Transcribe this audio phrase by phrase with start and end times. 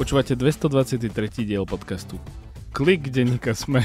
[0.00, 1.44] Počúvate 223.
[1.44, 2.16] diel podcastu.
[2.80, 3.84] Klik denníka sme.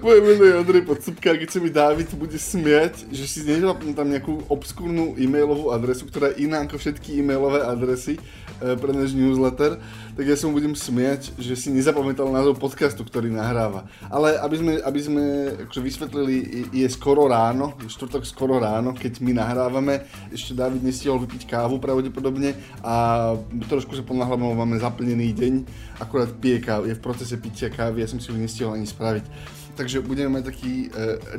[0.00, 4.08] Moje meno je Ondrej Podsúbka, keď sa mi Dávid bude smiať, že si neželapnú tam
[4.08, 9.76] nejakú obskúrnu e-mailovú adresu, ktorá je iná ako všetky e-mailové adresy e, pre náš newsletter,
[10.16, 13.84] tak ja sa mu budem smiať, že si nezapamätal názov podcastu, ktorý nahráva.
[14.08, 15.24] Ale aby sme, aby sme
[15.68, 16.36] akože vysvetlili,
[16.72, 22.56] je skoro ráno, štvrtok skoro ráno, keď my nahrávame, ešte Dávid nestihol vypiť kávu pravdepodobne
[22.80, 23.36] a
[23.68, 25.49] trošku sa ponáhľame, máme zaplnený deň,
[26.00, 29.24] akurát pije kávu, je v procese pitia kávy, ja som si ju nestihol ani spraviť.
[29.78, 30.88] Takže budeme mať taký e,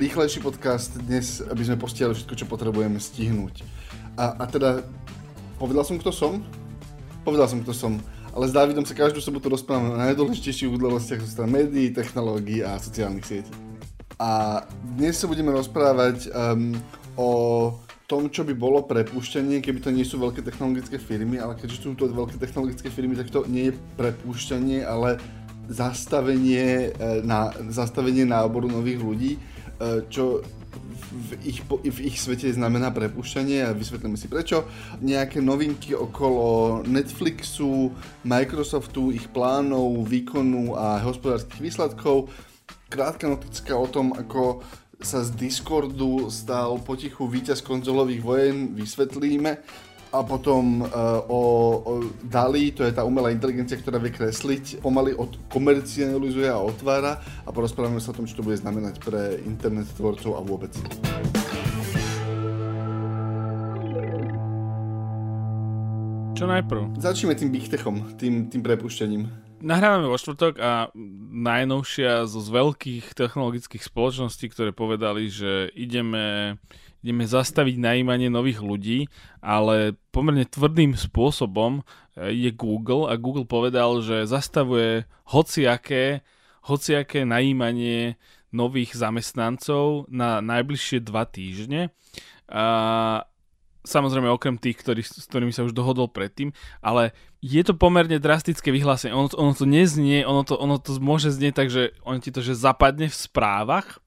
[0.01, 3.61] rýchlejší podcast dnes, aby sme postihali všetko, čo potrebujeme stihnúť.
[4.17, 4.81] A, a teda,
[5.61, 6.41] povedal som, kto som?
[7.21, 7.93] Povedal som, kto som.
[8.31, 12.79] Ale s Dávidom sa každú sobotu rozprávame o najdôležitejších udalostiach zo strany médií, technológií a
[12.79, 13.51] sociálnych sietí.
[14.15, 14.63] A
[14.95, 16.71] dnes sa budeme rozprávať um,
[17.19, 17.29] o
[18.11, 21.95] tom, čo by bolo prepušťanie, keby to nie sú veľké technologické firmy, ale keďže sú
[21.95, 25.15] to veľké technologické firmy, tak to nie je prepušťanie, ale
[25.71, 29.39] zastavenie, e, na, zastavenie náboru nových ľudí, e,
[30.11, 30.43] čo
[31.11, 34.67] v ich, v ich svete znamená prepušťanie a vysvetlíme si prečo.
[35.03, 37.91] Nejaké novinky okolo Netflixu,
[38.23, 42.31] Microsoftu, ich plánov, výkonu a hospodárskych výsledkov.
[42.87, 44.63] Krátka notická o tom, ako
[45.03, 49.57] sa z Discordu stal potichu víťaz konzolových vojen, vysvetlíme.
[50.11, 51.41] A potom uh, o,
[51.87, 57.23] o DALI, to je tá umelá inteligencia, ktorá vie kresliť, pomaly od, komercializuje a otvára
[57.47, 60.75] a porozprávame sa o tom, čo to bude znamenať pre internet tvorcov a vôbec.
[66.35, 66.99] Čo najprv?
[66.99, 70.89] Začneme tým big techom, tým, tým prepušťaním nahrávame vo štvrtok a
[71.31, 76.57] najnovšia zo z veľkých technologických spoločností, ktoré povedali, že ideme,
[77.05, 79.07] ideme zastaviť najímanie nových ľudí,
[79.39, 81.85] ale pomerne tvrdým spôsobom
[82.17, 86.25] je Google a Google povedal, že zastavuje hociaké,
[86.67, 88.19] hociaké najímanie
[88.51, 91.95] nových zamestnancov na najbližšie dva týždne.
[92.51, 93.23] A
[93.81, 98.69] samozrejme okrem tých, ktorý, s ktorými sa už dohodol predtým, ale je to pomerne drastické
[98.69, 99.13] vyhlásenie.
[99.13, 102.45] Ono, ono to neznie, ono to, ono to môže znieť tak, že on ti to
[102.45, 103.97] že zapadne v správach,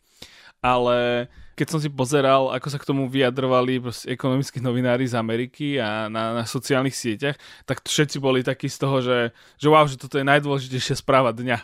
[0.63, 3.79] ale keď som si pozeral, ako sa k tomu vyjadrovali
[4.11, 8.99] ekonomickí novinári z Ameriky a na, na sociálnych sieťach, tak všetci boli takí z toho,
[8.99, 9.19] že,
[9.59, 11.63] že wow, že toto je najdôležitejšia správa dňa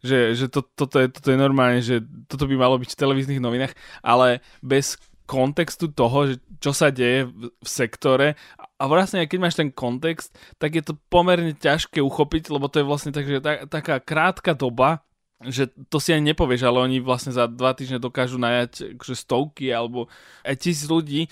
[0.00, 3.40] že, že to, toto, je, toto je normálne, že toto by malo byť v televíznych
[3.40, 4.96] novinách, ale bez
[5.30, 10.34] kontextu toho, že čo sa deje v, v sektore a vlastne keď máš ten kontext,
[10.58, 14.58] tak je to pomerne ťažké uchopiť, lebo to je vlastne tak, že tak, taká krátka
[14.58, 15.06] doba,
[15.46, 19.70] že to si ani nepovieš, ale oni vlastne za dva týždne dokážu najať akože stovky
[19.70, 20.10] alebo
[20.42, 21.30] aj tisíc ľudí.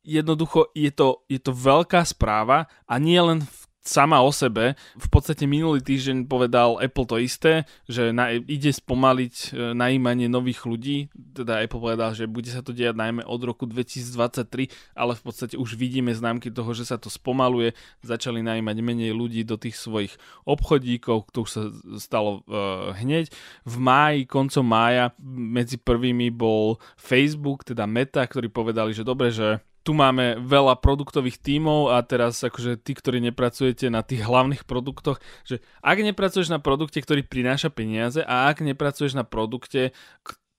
[0.00, 4.76] Jednoducho je to, je to veľká správa a nie len v sama o sebe.
[5.00, 10.68] V podstate minulý týždeň povedal Apple to isté, že na, ide spomaliť e, najímanie nových
[10.68, 11.08] ľudí.
[11.32, 15.56] Teda Apple povedal, že bude sa to diať najmä od roku 2023, ale v podstate
[15.56, 17.72] už vidíme známky toho, že sa to spomaluje.
[18.04, 20.12] Začali najímať menej ľudí do tých svojich
[20.44, 21.62] obchodíkov, to už sa
[21.96, 23.32] stalo uh, hneď.
[23.64, 29.64] V máji, koncom mája medzi prvými bol Facebook, teda Meta, ktorí povedali, že dobre, že
[29.80, 35.18] tu máme veľa produktových tímov a teraz akože tí, ktorí nepracujete na tých hlavných produktoch,
[35.48, 39.96] že ak nepracuješ na produkte, ktorý prináša peniaze a ak nepracuješ na produkte,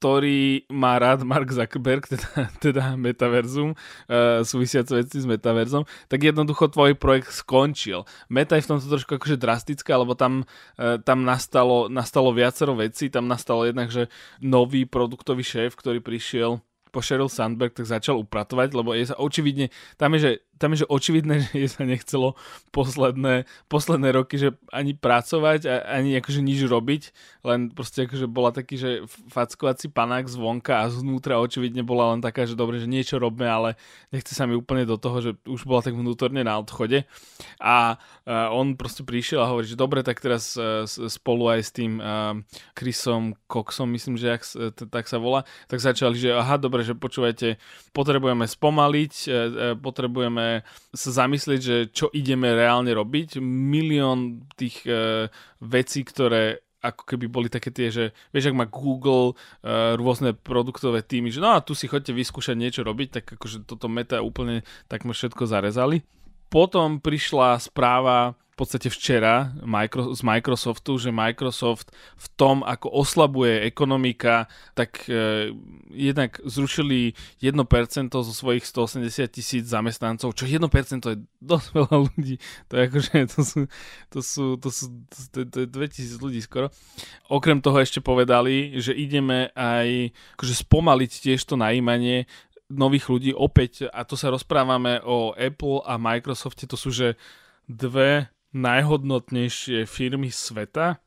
[0.02, 6.74] ktorý má rád Mark Zuckerberg, teda, teda Metaverzum, uh, súvisiace veci s Metaverzom, tak jednoducho
[6.74, 8.10] tvoj projekt skončil.
[8.26, 10.50] Meta je v tomto trošku akože drastická, lebo tam,
[10.82, 14.10] uh, tam nastalo, nastalo viacero vecí, tam nastalo jednak, že
[14.42, 19.72] nový produktový šéf, ktorý prišiel po Sheryl Sandberg, tak začal upratovať, lebo je sa očividne,
[19.96, 20.32] tam je, že
[20.62, 22.38] tam je, že očividné, že sa nechcelo
[22.70, 27.04] posledné, posledné roky, že ani pracovať, ani akože nič robiť,
[27.42, 28.90] len proste akože bola taký, že
[29.34, 33.70] fackovací panák zvonka a znútra očividne bola len taká, že dobre, že niečo robíme, ale
[34.14, 37.10] nechce sa mi úplne do toho, že už bola tak vnútorne na odchode.
[37.58, 37.98] A,
[38.30, 41.98] a on proste prišiel a hovorí, že dobre, tak teraz uh, spolu aj s tým
[41.98, 42.38] uh,
[42.78, 44.44] Chrisom Coxom, myslím, že ak,
[44.92, 47.58] tak sa volá, tak začali, že aha, dobre, že počúvajte,
[47.96, 49.34] potrebujeme spomaliť, uh,
[49.80, 50.51] potrebujeme
[50.92, 53.40] sa zamyslieť, že čo ideme reálne robiť.
[53.44, 55.32] Milión tých uh,
[55.64, 61.06] vecí, ktoré ako keby boli také tie, že vieš, ak má Google uh, rôzne produktové
[61.06, 64.66] týmy, že no a tu si chodte vyskúšať niečo robiť, tak akože toto meta úplne
[64.90, 66.02] takmer všetko zarezali.
[66.52, 69.50] Potom prišla správa podstate včera
[70.14, 74.46] z Microsoftu, že Microsoft v tom, ako oslabuje ekonomika,
[74.78, 75.50] tak e,
[75.90, 77.58] jednak zrušili 1%
[78.14, 80.70] zo svojich 180 tisíc zamestnancov, čo 1%
[81.10, 82.38] je dosť veľa ľudí.
[82.70, 83.60] To je akože, to sú,
[84.14, 86.70] to sú, to sú to, to, to 2000 ľudí skoro.
[87.34, 92.30] Okrem toho ešte povedali, že ideme aj akože spomaliť tiež to najímanie
[92.72, 97.20] nových ľudí opäť, a to sa rozprávame o Apple a Microsofte, to sú že
[97.68, 101.00] dve najhodnotnejšie firmy sveta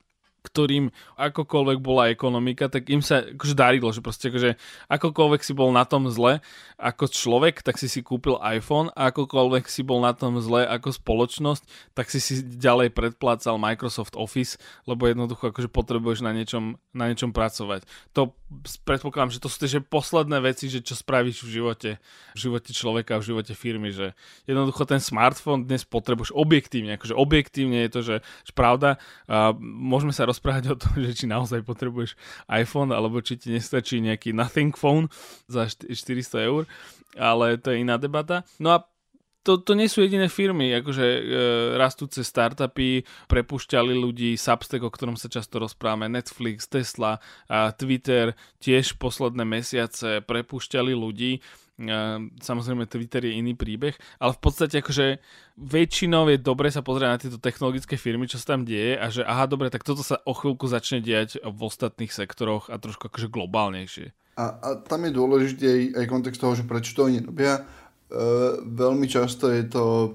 [0.45, 4.61] ktorým akokoľvek bola ekonomika, tak im sa akože darilo, že proste akože
[4.93, 6.45] akokoľvek si bol na tom zle
[6.77, 10.93] ako človek, tak si si kúpil iPhone a akokoľvek si bol na tom zle ako
[10.93, 17.09] spoločnosť, tak si si ďalej predplácal Microsoft Office, lebo jednoducho akože potrebuješ na niečom, na
[17.09, 17.89] niečom pracovať.
[18.13, 18.37] To
[18.87, 21.91] predpokladám, že to sú tie posledné veci, že čo spravíš v živote,
[22.33, 24.15] v živote človeka, v živote firmy, že
[24.47, 28.17] jednoducho ten smartfón dnes potrebuješ objektívne, akože objektívne je to, že,
[28.47, 28.97] že pravda,
[29.27, 32.15] a môžeme sa rozprávať o tom, že či naozaj potrebuješ
[32.49, 35.11] iPhone, alebo či ti nestačí nejaký Nothing Phone
[35.51, 36.63] za 400 eur,
[37.19, 38.47] ale to je iná debata.
[38.63, 38.87] No a
[39.45, 41.23] to, to nie sú jediné firmy, akože e,
[41.77, 48.97] rastúce startupy prepúšťali ľudí, Substack, o ktorom sa často rozprávame, Netflix, Tesla, a Twitter tiež
[48.97, 51.45] posledné mesiace prepúšťali ľudí
[52.39, 55.19] Samozrejme, Twitter je iný príbeh, ale v podstate akože
[55.59, 59.27] väčšinou je dobre sa pozrieť na tieto technologické firmy, čo sa tam deje a že
[59.27, 63.27] aha, dobre, tak toto sa o chvíľku začne diať v ostatných sektoroch a trošku akože
[63.27, 64.15] globálnejšie.
[64.39, 67.67] A, a tam je dôležitý aj, aj kontext toho, že prečo to oni robia.
[68.15, 70.15] E, veľmi často je to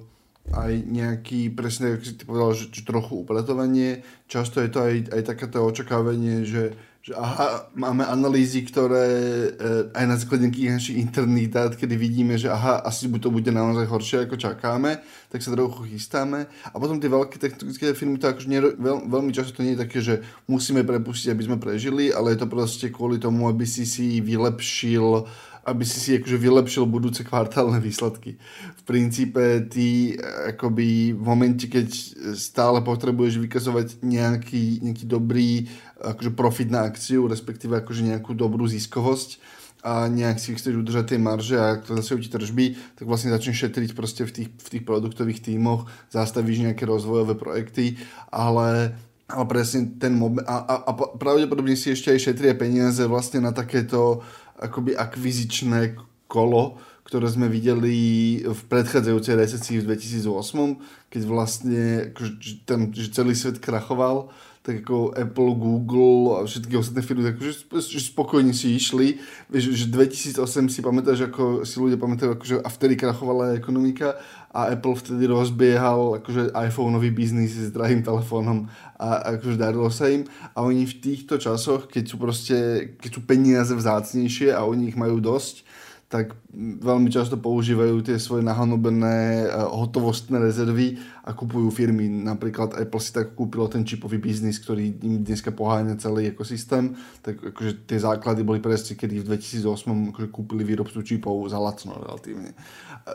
[0.49, 4.01] aj nejaký, presne ako si ty povedal, že, že trochu upratovanie.
[4.25, 9.49] Často je to aj, aj takéto očakávanie, že že aha, máme analýzy, ktoré e,
[9.95, 13.87] aj na základe nejakých našich interných dát, kedy vidíme, že aha, asi to bude naozaj
[13.87, 14.99] horšie, ako čakáme,
[15.31, 16.51] tak sa trochu chystáme.
[16.69, 19.83] A potom tie veľké technologické firmy, to akože nie, veľ, veľmi často to nie je
[19.87, 23.87] také, že musíme prepustiť, aby sme prežili, ale je to proste kvôli tomu, aby si
[23.87, 25.23] si vylepšil
[25.65, 28.39] aby si si akože vylepšil budúce kvartálne výsledky.
[28.79, 30.15] V princípe ty
[30.51, 31.87] akoby v momente, keď
[32.35, 35.67] stále potrebuješ vykazovať nejaký, nejaký dobrý
[35.99, 41.19] akože profit na akciu, respektíve akože nejakú dobrú ziskovosť, a nejak si chceš udržať tie
[41.19, 44.83] marže a to zase ti tržby, tak vlastne začneš šetriť proste v tých, v tých
[44.83, 47.95] produktových tímoch, zastavíš nejaké rozvojové projekty,
[48.27, 48.95] ale
[49.29, 50.91] ale presne ten moment, a, a, a
[51.21, 54.25] pravdepodobne si ešte aj šetria peniaze vlastne na takéto
[54.59, 55.95] akoby akvizičné
[56.29, 56.77] kolo,
[57.09, 61.81] ktoré sme videli v predchádzajúcej recesii v 2008, keď vlastne
[62.13, 62.31] akože,
[62.69, 64.29] ten, že celý svet krachoval,
[64.61, 69.17] tak ako Apple, Google a všetky ostatné firmy, tak že, že spokojne si išli.
[69.49, 74.73] Vieš, že 2008 si pamätáš, ako si ľudia pamätajú, akože, a vtedy krachovala ekonomika a
[74.73, 78.65] Apple vtedy rozbiehal akože iPhoneový biznis s drahým telefónom
[78.97, 80.25] a akože darilo sa im.
[80.57, 82.57] A oni v týchto časoch, keď sú proste,
[82.97, 85.68] keď sú peniaze vzácnejšie a oni ich majú dosť,
[86.09, 92.09] tak veľmi často používajú tie svoje nahanúbené eh, hotovostné rezervy a kupujú firmy.
[92.09, 96.97] Napríklad Apple si tak kúpilo ten čipový biznis, ktorý im dneska poháňa celý ekosystém.
[97.21, 101.93] Tak akože tie základy boli presne, kedy v 2008 akože kúpili výrobcu čipov za lacno
[102.01, 102.57] relatívne.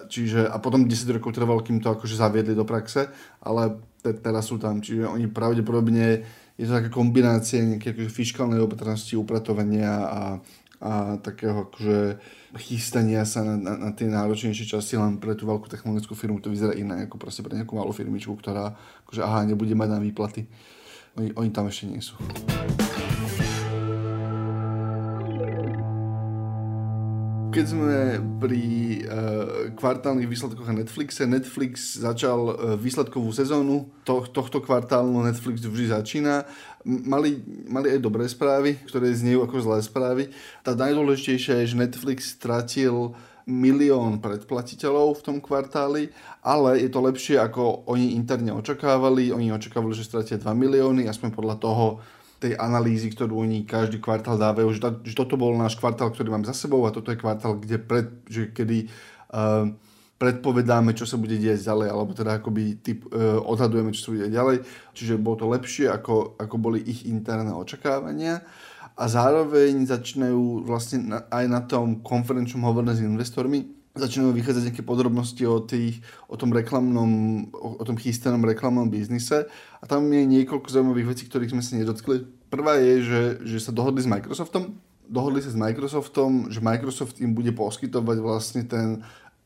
[0.06, 3.11] Čiže, a potom 10 rokov trvalo, kým to akože zaviedli do praxe,
[3.43, 4.79] ale te, teraz sú tam.
[4.79, 6.23] Čiže oni pravdepodobne
[6.55, 10.20] je to taká kombinácia nejaké akože fiskálnej opatrnosti, upratovania a,
[10.84, 12.20] a takého akože
[12.60, 16.53] chystania sa na, na, na tie náročnejšie časti len pre tú veľkú technologickú firmu to
[16.53, 18.76] vyzerá iné ako proste pre nejakú malú firmičku, ktorá
[19.08, 20.44] akože aha, nebude mať na výplaty.
[21.17, 22.20] Oni, oni tam ešte nie sú.
[27.55, 28.64] keď sme pri
[29.06, 35.86] uh, kvartálnych výsledkoch na Netflixe, Netflix začal uh, výsledkovú sezónu, to, tohto kvartálnu Netflix vždy
[35.86, 36.50] začína.
[36.84, 40.22] Mali, mali aj dobré správy, ktoré znejú ako zlé správy.
[40.60, 47.36] Tá najdôležitejšia je, že Netflix stratil milión predplatiteľov v tom kvartáli, ale je to lepšie,
[47.41, 49.32] ako oni interne očakávali.
[49.32, 51.86] Oni očakávali, že stratia 2 milióny, aspoň podľa toho,
[52.44, 56.29] tej analýzy, ktorú oni každý kvartál dávajú, že, to, že toto bol náš kvartál, ktorý
[56.29, 58.84] mám za sebou a toto je kvartál, kde pred, že kedy
[59.32, 59.72] uh,
[60.18, 64.28] predpovedáme, čo sa bude diať ďalej, alebo teda akoby typ, uh, odhadujeme, čo sa bude
[64.30, 64.56] ďalej.
[64.94, 68.40] Čiže bolo to lepšie, ako, ako boli ich interné očakávania.
[68.94, 74.82] A zároveň začínajú vlastne na, aj na tom konferenčnom hovorne s investormi, začínajú vychádzať nejaké
[74.86, 77.10] podrobnosti o, tých, o tom reklamnom,
[77.50, 81.78] o, o tom chystanom reklamnom biznise a tam je niekoľko zaujímavých vecí, ktorých sme sa
[81.78, 82.26] nedotkli.
[82.50, 87.34] Prvá je, že, že sa dohodli s Microsoftom, dohodli sa s Microsoftom, že Microsoft im
[87.34, 89.02] bude poskytovať vlastne ten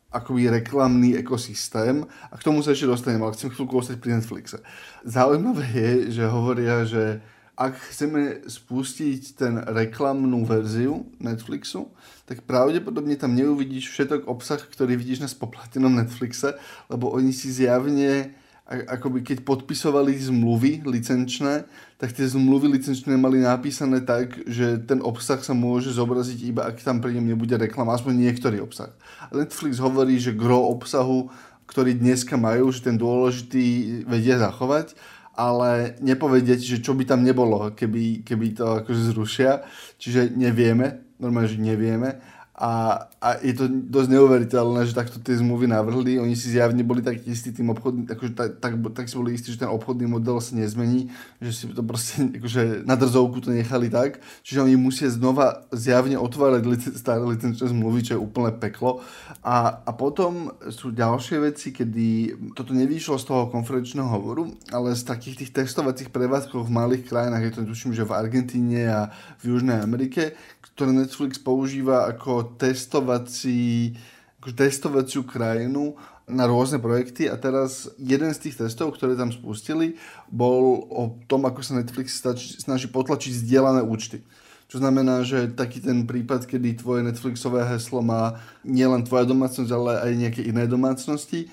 [0.08, 4.64] akoby reklamný ekosystém a k tomu sa ešte dostanem, ale chcem chvíľku ostať pri Netflixe.
[5.04, 7.20] Zaujímavé je, že hovoria, že
[7.58, 11.90] ak chceme spustiť ten reklamnú verziu Netflixu,
[12.24, 16.54] tak pravdepodobne tam neuvidíš všetok obsah, ktorý vidíš na spoplatenom Netflixe,
[16.86, 18.37] lebo oni si zjavne
[18.68, 21.64] akoby keď podpisovali zmluvy licenčné,
[21.96, 26.84] tak tie zmluvy licenčné mali napísané tak, že ten obsah sa môže zobraziť iba ak
[26.84, 28.92] tam pri ňom nebude reklama, aspoň niektorý obsah.
[29.32, 31.32] Netflix hovorí, že gro obsahu,
[31.64, 33.64] ktorý dneska majú, že ten dôležitý
[34.04, 34.92] vedia zachovať,
[35.32, 39.64] ale nepovedieť, že čo by tam nebolo, keby, keby to akože zrušia.
[39.96, 42.20] Čiže nevieme, normálne, že nevieme
[42.58, 46.18] a, a je to dosť neuveriteľné, že takto tie zmluvy navrhli.
[46.18, 49.54] Oni si zjavne boli tak istí tým obchodným, akože tak, tak, tak si boli istí,
[49.54, 51.06] že ten obchodný model sa nezmení,
[51.38, 54.18] že si to proste akože na drzovku to nechali tak.
[54.42, 59.06] Čiže oni musia znova zjavne otvárať licen, staré licenčné zmluvy, čo je úplne peklo.
[59.46, 65.06] A, a potom sú ďalšie veci, kedy toto nevyšlo z toho konferenčného hovoru, ale z
[65.06, 69.00] takých tých testovacích prevádzkov v malých krajinách, je to tuším, že v Argentíne a
[69.38, 70.34] v Južnej Amerike,
[70.74, 73.92] ktoré Netflix používa ako testovací,
[74.38, 79.96] ako testovaciu krajinu na rôzne projekty a teraz jeden z tých testov, ktoré tam spustili,
[80.28, 82.20] bol o tom, ako sa Netflix
[82.60, 84.20] snaží potlačiť zdieľané účty.
[84.68, 89.92] Čo znamená, že taký ten prípad, kedy tvoje Netflixové heslo má nielen tvoja domácnosť, ale
[90.04, 91.48] aj nejaké iné domácnosti,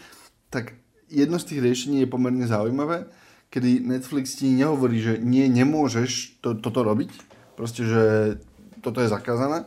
[0.52, 0.76] tak
[1.08, 3.08] jedno z tých riešení je pomerne zaujímavé,
[3.56, 7.08] kedy Netflix ti nehovorí, že nie, nemôžeš to, toto robiť,
[7.56, 8.04] proste, že
[8.84, 9.64] toto je zakázané,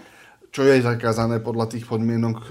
[0.48, 2.50] čo je zakázané podľa tých podmienok e,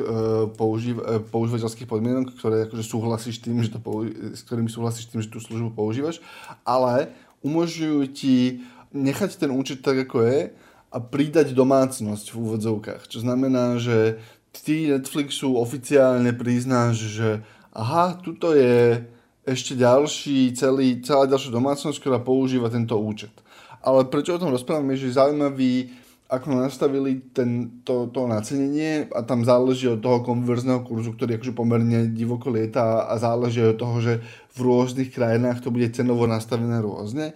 [0.53, 5.25] použív, e, používateľských podmienok, ktoré akože súhlasíš tým, že to použi- s ktorými súhlasíš tým,
[5.25, 6.21] že tú službu používaš,
[6.61, 7.09] ale
[7.41, 8.61] umožňujú ti
[8.93, 10.39] nechať ten účet tak, ako je
[10.87, 13.11] a pridať domácnosť v úvodzovkách.
[13.11, 14.21] Čo znamená, že
[14.53, 17.29] ty Netflixu oficiálne priznáš, že
[17.73, 19.03] aha, tuto je
[19.47, 23.31] ešte ďalší, celý, celá ďalšia domácnosť, ktorá používa tento účet.
[23.79, 25.87] Ale prečo o tom rozprávam, je, že zaujímavý
[26.27, 31.55] ako nastavili ten, to, to nacenenie a tam záleží od toho konverzného kurzu, ktorý akože
[31.55, 34.13] pomerne divoko lieta a záleží od toho, že
[34.51, 37.31] v rôznych krajinách to bude cenovo nastavené rôzne.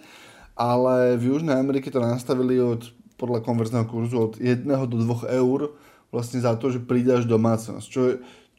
[0.59, 5.71] Ale v Južnej Amerike to nastavili od, podľa konverzného kurzu od 1 do 2 eur
[6.11, 7.87] vlastne za to, že pridáš domácnosť.
[7.87, 8.01] Čo,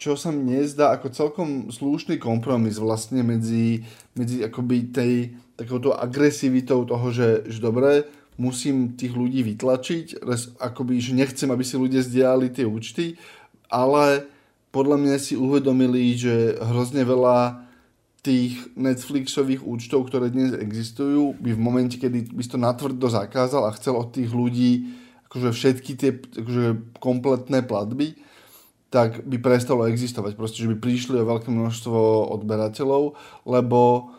[0.01, 3.85] čo sa mne zdá ako celkom slušný kompromis vlastne medzi,
[4.17, 5.13] medzi akoby tej
[5.61, 8.09] takouto agresivitou toho, že, že dobre,
[8.41, 10.25] musím tých ľudí vytlačiť,
[10.61, 13.21] akoby, že nechcem, aby si ľudia zdieľali tie účty,
[13.69, 14.29] ale
[14.73, 17.69] podľa mňa si uvedomili, že hrozne veľa
[18.23, 23.75] tých Netflixových účtov, ktoré dnes existujú, by v momente, kedy by to natvrdo zakázal a
[23.75, 26.67] chcel od tých ľudí akože všetky tie akože
[27.01, 28.21] kompletné platby,
[28.93, 30.37] tak by prestalo existovať.
[30.37, 33.17] Proste, že by prišli o veľké množstvo odberateľov,
[33.49, 34.13] lebo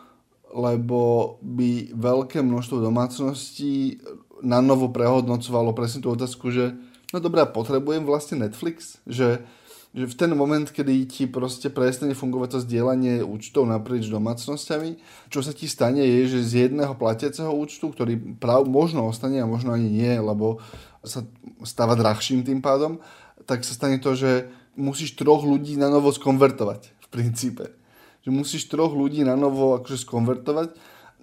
[0.54, 3.98] lebo by veľké množstvo domácností
[4.38, 6.78] na novo prehodnocovalo presne tú otázku, že
[7.10, 9.42] no dobré, potrebujem vlastne Netflix, že,
[9.90, 15.42] že v ten moment, kedy ti proste prestane fungovať to zdieľanie účtov naprieč domácnosťami, čo
[15.42, 19.74] sa ti stane je, že z jedného platiaceho účtu, ktorý prav, možno ostane a možno
[19.74, 20.62] ani nie, lebo
[21.02, 21.26] sa
[21.66, 23.02] stáva drahším tým pádom,
[23.42, 24.46] tak sa stane to, že
[24.78, 27.83] musíš troch ľudí na novo skonvertovať v princípe
[28.24, 30.72] že musíš troch ľudí na novo akože skonvertovať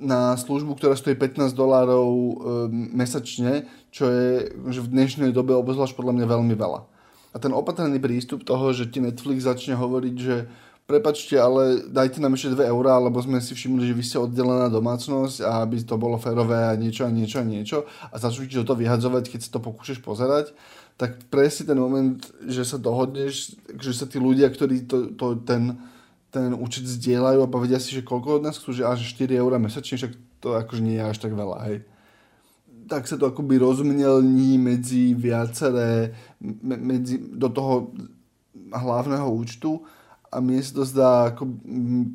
[0.02, 2.34] na službu, ktorá stojí 15 dolárov e,
[2.74, 6.82] mesačne, čo je že v dnešnej dobe obzvlášť podľa mňa veľmi veľa.
[7.32, 10.50] A ten opatrný prístup toho, že ti Netflix začne hovoriť, že
[10.90, 14.68] prepačte, ale dajte nám ešte 2 eurá, lebo sme si všimli, že vy ste oddelená
[14.68, 17.78] domácnosť a aby to bolo férové a niečo a niečo a niečo
[18.12, 20.52] a začnú ti to vyhadzovať, keď si to pokúšeš pozerať,
[21.00, 25.80] tak presne ten moment, že sa dohodneš, že sa tí ľudia, ktorí to, to, ten,
[26.32, 29.52] ten účet zdieľajú a povedia si, že koľko od nás chcú, že až 4 eur
[29.60, 31.78] mesačne, však to akože nie je až tak veľa, hej.
[32.88, 36.16] Tak sa to akoby rozmenelní medzi viaceré,
[36.64, 37.92] medzi, do toho
[38.72, 39.84] hlavného účtu
[40.32, 41.44] a mne sa to zdá ako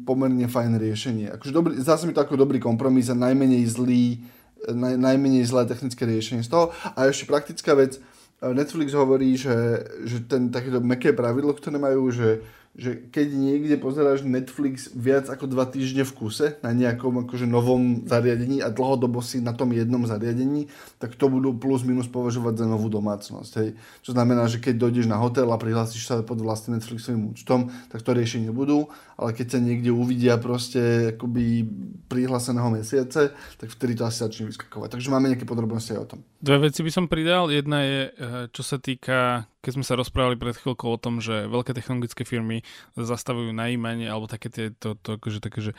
[0.09, 1.27] pomerne fajn riešenie.
[1.37, 4.25] Akože dobrý, zdá sa mi to ako dobrý kompromis a najmenej zlý,
[4.73, 6.73] naj, najmenej zlé technické riešenie z toho.
[6.97, 8.01] A ešte praktická vec,
[8.41, 12.45] Netflix hovorí, že, že ten takéto meké pravidlo, ktoré majú, že
[12.77, 18.05] že keď niekde pozeráš Netflix viac ako dva týždne v kuse na nejakom akože novom
[18.05, 20.69] zariadení a dlhodobo si na tom jednom zariadení,
[21.01, 23.53] tak to budú plus minus považovať za novú domácnosť.
[23.65, 23.81] Hej.
[24.05, 28.05] Čo znamená, že keď dojdeš na hotel a prihlásiš sa pod vlastným Netflixovým účtom, tak
[28.05, 31.65] to riešiť nebudú, ale keď sa niekde uvidia proste akoby
[32.07, 34.93] prihláseného mesiace, tak vtedy to asi začne vyskakovať.
[34.93, 36.21] Takže máme nejaké podrobnosti aj o tom.
[36.37, 37.49] Dve veci by som pridal.
[37.49, 41.51] Jedna je, eh, čo sa týka keď sme sa rozprávali pred chvíľkou o tom, že
[41.51, 42.63] veľké technologické firmy
[42.95, 45.73] zastavujú najímanie alebo také tie, to, to, akože, také, že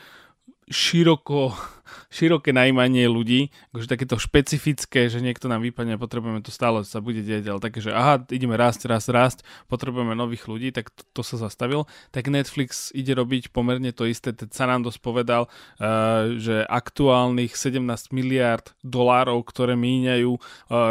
[0.70, 1.52] široko,
[2.16, 7.00] široké najímanie ľudí, akože takéto špecifické, že niekto nám vypadne a potrebujeme to stále, sa
[7.00, 11.02] bude deť, ale také, že aha, ideme rásť, rásť, rásť, potrebujeme nových ľudí, tak to,
[11.16, 11.88] to sa zastavil.
[12.12, 17.56] Tak Netflix ide robiť pomerne to isté, teď sa nám dosť povedal, uh, že aktuálnych
[17.56, 20.40] 17 miliard dolárov, ktoré míňajú uh,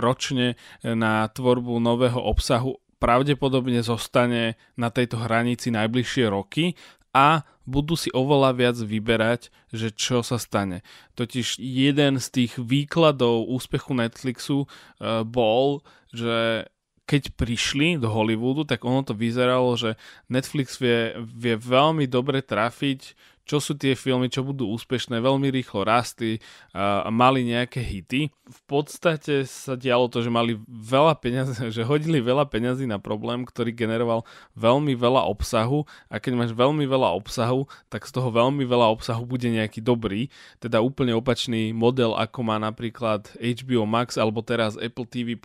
[0.01, 6.73] ročne na tvorbu nového obsahu, pravdepodobne zostane na tejto hranici najbližšie roky
[7.17, 10.85] a budú si oveľa viac vyberať, že čo sa stane.
[11.17, 15.81] Totiž jeden z tých výkladov úspechu Netflixu uh, bol,
[16.13, 16.69] že
[17.07, 19.95] keď prišli do Hollywoodu, tak ono to vyzeralo, že
[20.27, 23.15] Netflix vie, vie veľmi dobre trafiť
[23.47, 26.43] čo sú tie filmy, čo budú úspešné, veľmi rýchlo rastli
[26.75, 28.27] a mali nejaké hity.
[28.27, 33.47] V podstate sa dialo to, že mali veľa peniazy, že hodili veľa peňazí na problém,
[33.47, 34.27] ktorý generoval
[34.59, 35.87] veľmi veľa obsahu.
[36.11, 40.27] A keď máš veľmi veľa obsahu, tak z toho veľmi veľa obsahu bude nejaký dobrý,
[40.59, 45.39] teda úplne opačný model, ako má napríklad HBO Max alebo teraz Apple TV+,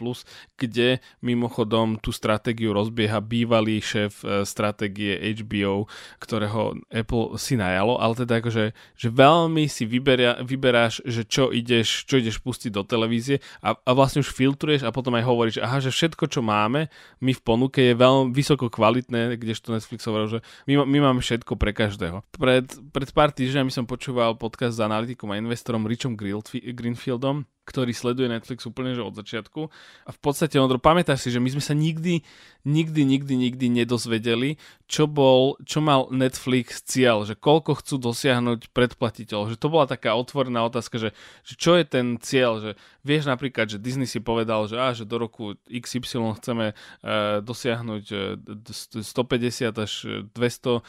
[0.59, 5.87] kde mimochodom tú stratégiu rozbieha bývalý šéf e, stratégie HBO,
[6.19, 12.05] ktorého Apple si najalo ale teda akože že veľmi si vyberia, vyberáš, že čo ideš,
[12.07, 15.83] čo ideš pustiť do televízie a, a vlastne už filtruješ a potom aj hovoríš, aha,
[15.83, 20.41] že všetko, čo máme my v ponuke je veľmi vysoko kvalitné, kdežto Netflix hovoril, že
[20.69, 22.25] my, my máme všetko pre každého.
[22.35, 28.27] Pred, pred pár týždňami som počúval podcast s analytikom a investorom Richom Greenfieldom, ktorý sleduje
[28.27, 29.61] Netflix úplne že od začiatku.
[30.07, 32.27] A v podstate, Ondro, pamätáš si, že my sme sa nikdy,
[32.67, 34.59] nikdy, nikdy, nikdy nedozvedeli,
[34.93, 39.57] čo bol, čo mal Netflix cieľ, že koľko chcú dosiahnuť predplatiteľov.
[39.57, 42.71] Že to bola taká otvorená otázka, že, že čo je ten cieľ, že
[43.01, 48.05] vieš napríklad, že Disney si povedal, že, á, že do roku XY chceme uh, dosiahnuť
[48.13, 49.93] e, 150 až
[50.37, 50.81] 200 uh,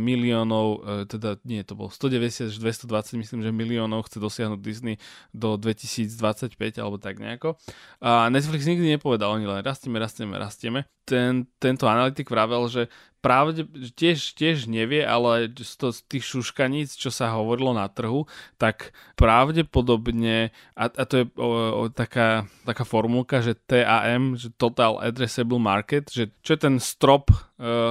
[0.00, 4.96] miliónov, uh, teda nie, to bolo 190 až 220, myslím, že miliónov chce dosiahnuť Disney
[5.36, 7.58] do 2000 2025 alebo tak nejako.
[8.00, 10.80] A Netflix nikdy nepovedal, oni len rastieme, rastieme, rastieme.
[11.02, 12.86] Ten, tento analytik vravel, že
[13.22, 13.64] pravde,
[13.94, 18.26] tiež, tiež nevie, ale z, to, z tých šuškaníc, čo sa hovorilo na trhu,
[18.58, 24.98] tak pravdepodobne, a, a to je o, o, taká, taká formulka, že TAM, že Total
[24.98, 27.30] Addressable Market, že čo je ten strop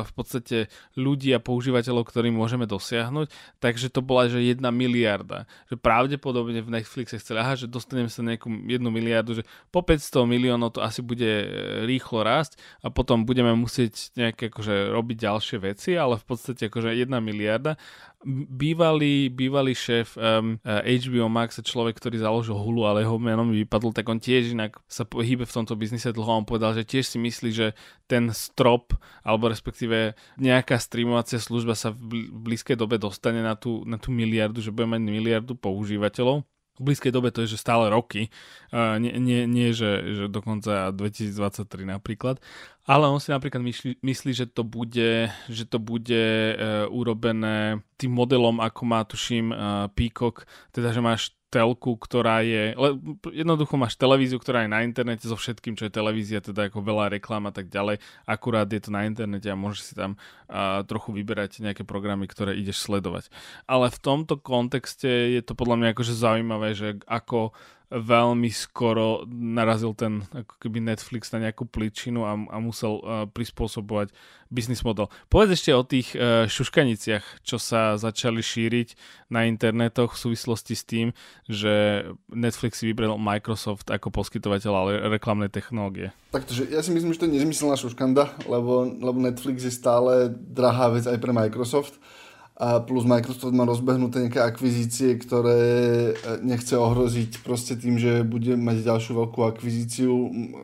[0.03, 0.67] v podstate
[0.99, 3.31] ľudí a používateľov, ktorý môžeme dosiahnuť,
[3.63, 5.47] takže to bola, že jedna miliarda.
[5.71, 10.27] Že pravdepodobne v Netflixe chceli, aha, že dostaneme sa nejakú jednu miliardu, že po 500
[10.27, 11.47] miliónov to asi bude e,
[11.87, 16.91] rýchlo rásť a potom budeme musieť nejaké akože robiť ďalšie veci, ale v podstate akože
[16.91, 17.79] jedna miliarda.
[18.27, 23.97] Bývalý, bývalý šéf um, HBO Max, človek, ktorý založil Hulu, ale jeho menom mi vypadol,
[23.97, 26.29] tak on tiež inak sa hýbe v tomto biznise dlho.
[26.29, 27.73] On povedal, že tiež si myslí, že
[28.05, 28.93] ten strop,
[29.25, 34.61] alebo respektíve nejaká streamovacia služba sa v blízkej dobe dostane na tú, na tú miliardu,
[34.61, 36.45] že bude mať miliardu používateľov
[36.81, 38.33] blízkej dobe to je, že stále roky,
[38.73, 42.41] nie, nie, nie že, že dokonca 2023 napríklad,
[42.89, 48.11] ale on si napríklad myslí, myslí že to bude, že to bude uh, urobené tým
[48.11, 52.71] modelom, ako má tuším uh, Peacock, teda že máš telku, ktorá je,
[53.35, 57.11] jednoducho máš televíziu, ktorá je na internete so všetkým, čo je televízia, teda ako veľa
[57.11, 61.11] reklám a tak ďalej, akurát je to na internete a môžeš si tam uh, trochu
[61.11, 63.27] vyberať nejaké programy, ktoré ideš sledovať.
[63.67, 67.51] Ale v tomto kontexte je to podľa mňa akože zaujímavé, že ako
[67.91, 74.15] veľmi skoro narazil ten ako keby Netflix na nejakú pličinu a, a musel uh, prispôsobovať
[74.47, 75.11] business model.
[75.27, 78.95] Povedz ešte o tých uh, šuškaniciach, čo sa začali šíriť
[79.27, 81.07] na internetoch v súvislosti s tým,
[81.51, 86.15] že Netflix si vybral Microsoft ako poskytovateľ ale reklamnej technológie.
[86.31, 90.95] Takže ja si myslím, že to je nezmyselná šuškanda, lebo, lebo Netflix je stále drahá
[90.95, 91.99] vec aj pre Microsoft
[92.61, 96.13] a plus Microsoft má rozbehnuté nejaké akvizície, ktoré e,
[96.45, 100.13] nechce ohroziť proste tým, že bude mať ďalšiu veľkú akvizíciu,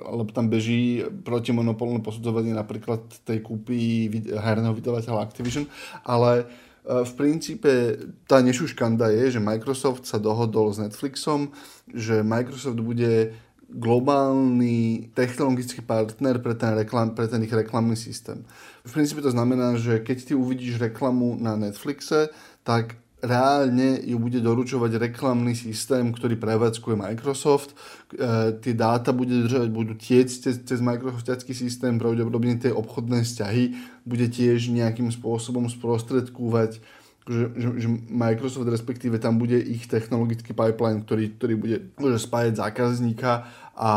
[0.05, 5.65] lebo tam beží protimonopolné posudzovanie napríklad tej kúpy herného vydavateľa Activision,
[6.05, 6.45] ale
[6.85, 7.97] e, v princípe
[8.29, 11.49] tá nešuškanda je, že Microsoft sa dohodol s Netflixom,
[11.89, 13.33] že Microsoft bude
[13.67, 18.45] globálny technologický partner pre ten, reklam, pre ten ich reklamný systém.
[18.87, 22.31] V princípe to znamená, že keď ty uvidíš reklamu na Netflixe,
[22.63, 27.73] tak reálne ju bude doručovať reklamný systém, ktorý prevádzkuje Microsoft.
[28.13, 33.63] E, tie dáta bude držať, budú tieť cez, cez Microsoftiacký systém, pravdepodobne tie obchodné vzťahy
[34.05, 36.79] bude tiež nejakým spôsobom sprostredkúvať
[37.27, 42.63] že, že, že Microsoft respektíve tam bude ich technologický pipeline, ktorý, ktorý bude môže spájať
[42.63, 43.45] zákazníka
[43.77, 43.91] a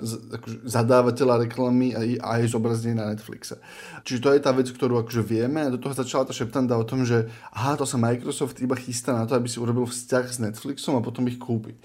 [0.00, 2.00] uh, akože zadávateľa reklamy a
[2.40, 3.60] aj zobrazenie na Netflixe.
[4.08, 6.88] Čiže to je tá vec, ktorú akože vieme a do toho začala tá šeptanda o
[6.88, 10.38] tom, že aha, to sa Microsoft iba chystá na to, aby si urobil vzťah s
[10.40, 11.76] Netflixom a potom ich kúpi.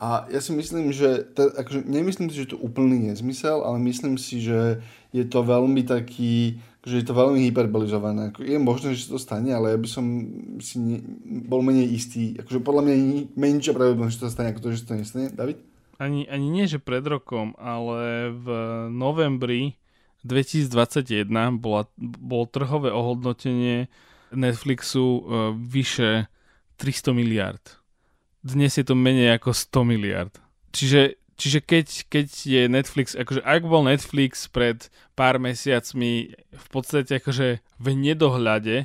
[0.00, 4.16] A ja si myslím, že, to, akože nemyslím si, že to úplný nezmysel, ale myslím
[4.16, 4.80] si, že
[5.12, 8.32] je to veľmi taký, že je to veľmi hyperbolizované.
[8.40, 10.04] Je možné, že to stane, ale ja by som
[10.64, 10.98] si ne,
[11.44, 12.36] bol menej istý.
[12.40, 13.04] Akože podľa mňa je
[13.36, 15.28] menšia pravdepodobnosť, že to stane, ako to, že to nestane.
[15.28, 15.60] David?
[16.00, 18.46] ani, ani nie, že pred rokom, ale v
[18.88, 19.76] novembri
[20.24, 21.28] 2021
[21.60, 23.92] bola, bolo trhové ohodnotenie
[24.32, 25.20] Netflixu uh,
[25.52, 26.32] vyše
[26.80, 27.60] 300 miliard.
[28.40, 30.32] Dnes je to menej ako 100 miliard.
[30.72, 37.16] Čiže, čiže keď, keď je Netflix, akože ak bol Netflix pred pár mesiacmi v podstate
[37.16, 38.84] akože v nedohľade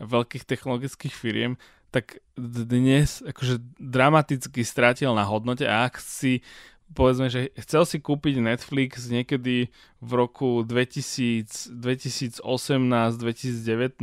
[0.00, 1.60] veľkých technologických firiem,
[1.92, 6.40] tak dnes akože dramaticky stratil na hodnote a ak si
[6.90, 14.00] povedzme, že chcel si kúpiť Netflix niekedy v roku 2000, 2018, 2019,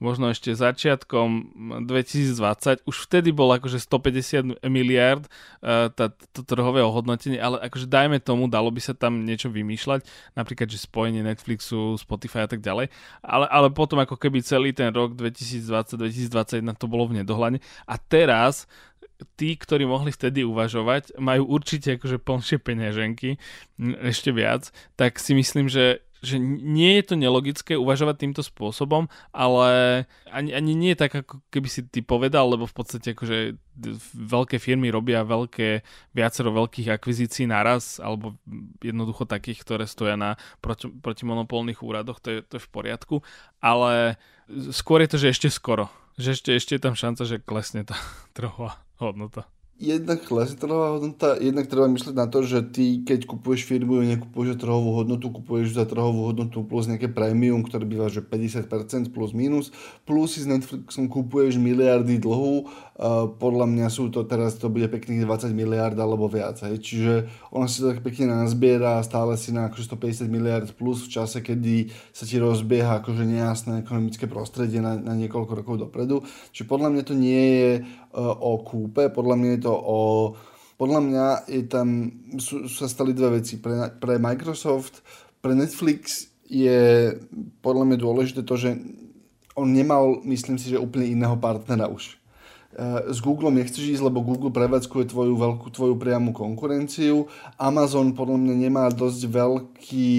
[0.00, 1.28] možno ešte začiatkom
[1.84, 5.28] 2020, už vtedy bol akože 150 miliard
[5.60, 5.92] uh,
[6.32, 10.02] to trhové ohodnotenie, ale akože dajme tomu, dalo by sa tam niečo vymýšľať,
[10.32, 12.88] napríklad, že spojenie Netflixu, Spotify a tak ďalej,
[13.20, 17.60] ale, ale potom ako keby celý ten rok 2020-2021 to bolo v nedohľadne.
[17.84, 18.64] A teraz
[19.34, 23.38] tí, ktorí mohli vtedy uvažovať, majú určite akože plnšie peňaženky,
[24.06, 30.02] ešte viac, tak si myslím, že že nie je to nelogické uvažovať týmto spôsobom, ale
[30.26, 33.54] ani, ani nie je tak, ako keby si ty povedal, lebo v podstate akože
[34.18, 38.34] veľké firmy robia veľké, viacero veľkých akvizícií naraz, alebo
[38.82, 43.16] jednoducho takých, ktoré stoja na proti, protimonopolných úradoch, to je, to je v poriadku,
[43.62, 44.18] ale
[44.74, 45.86] skôr je to, že ešte skoro,
[46.18, 47.94] že ešte, ešte je tam šanca, že klesne tá
[48.36, 49.46] trhová hodnota.
[49.78, 54.58] Jednak klesne trhová hodnota, jednak treba myslieť na to, že ty, keď kupuješ firmu, nekupuješ
[54.58, 59.30] za trhovú hodnotu, kupuješ za trhovú hodnotu plus nejaké prémium, ktoré býva, že 50% plus
[59.30, 59.70] minus,
[60.02, 64.90] plus si s Netflixom kupuješ miliardy dlhu, uh, podľa mňa sú to teraz, to bude
[64.90, 66.82] pekných 20 miliard alebo viac, hej.
[66.82, 71.22] čiže ona si to tak pekne nazbiera stále si na akože 150 miliard plus v
[71.22, 76.66] čase, kedy sa ti rozbieha akože nejasné ekonomické prostredie na, na niekoľko rokov dopredu, čiže
[76.66, 77.70] podľa mňa to nie je
[78.16, 79.98] o kúpe, podľa mňa je to o...
[80.78, 81.88] Podľa mňa je tam,
[82.38, 83.58] sú, sa stali dve veci.
[83.58, 85.02] Pre, pre Microsoft,
[85.42, 87.12] pre Netflix je
[87.66, 88.78] podľa mňa dôležité to, že
[89.58, 92.14] on nemal, myslím si, že úplne iného partnera už.
[92.78, 97.26] E, s Google nechceš ísť, lebo Google prevádzkuje tvoju veľkú, tvoju priamu konkurenciu.
[97.58, 100.14] Amazon podľa mňa nemá dosť veľký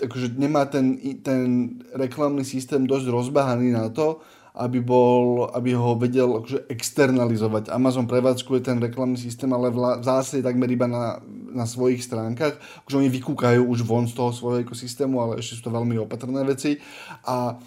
[0.00, 6.42] takže nemá ten, ten reklamný systém dosť rozbahaný na to, aby, bol, aby ho vedel
[6.42, 7.70] akože externalizovať.
[7.70, 11.22] Amazon prevádzkuje ten reklamný systém, ale v zásade takmer iba na,
[11.54, 12.58] na svojich stránkach.
[12.82, 16.42] Akože oni vykúkajú už von z toho svojho ekosystému, ale ešte sú to veľmi opatrné
[16.42, 16.82] veci.
[17.26, 17.58] A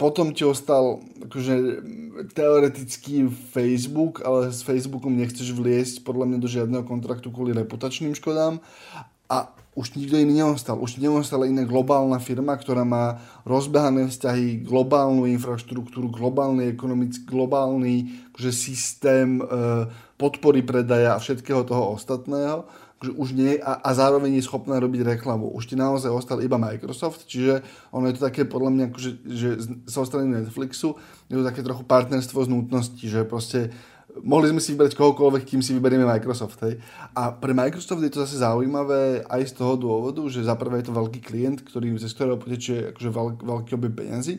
[0.00, 1.54] potom ti ostal akože,
[2.32, 8.64] teoretický Facebook, ale s Facebookom nechceš vliesť podľa mňa do žiadneho kontraktu kvôli reputačným škodám.
[9.28, 10.82] A už nikto iný neostal.
[10.82, 18.50] Už neostala iná globálna firma, ktorá má rozbehané vzťahy, globálnu infraštruktúru, globálny ekonomický, globálny akože
[18.50, 19.44] systém e,
[20.18, 22.66] podpory predaja a všetkého toho ostatného
[23.00, 25.48] že už nie, a, a zároveň je schopná robiť reklamu.
[25.56, 27.64] Už ti naozaj ostal iba Microsoft, čiže
[27.96, 29.48] ono je to také podľa mňa, akože, že
[29.88, 31.00] sa strany Netflixu
[31.32, 33.72] je to také trochu partnerstvo z nutnosti, že proste
[34.22, 36.58] mohli sme si vybrať kohokoľvek, kým si vyberieme Microsoft.
[36.66, 36.78] Hej.
[37.14, 40.90] A pre Microsoft je to zase zaujímavé aj z toho dôvodu, že za prvé je
[40.90, 44.34] to veľký klient, ktorý, z ktorého potečie akože veľk, veľký objem peniazy,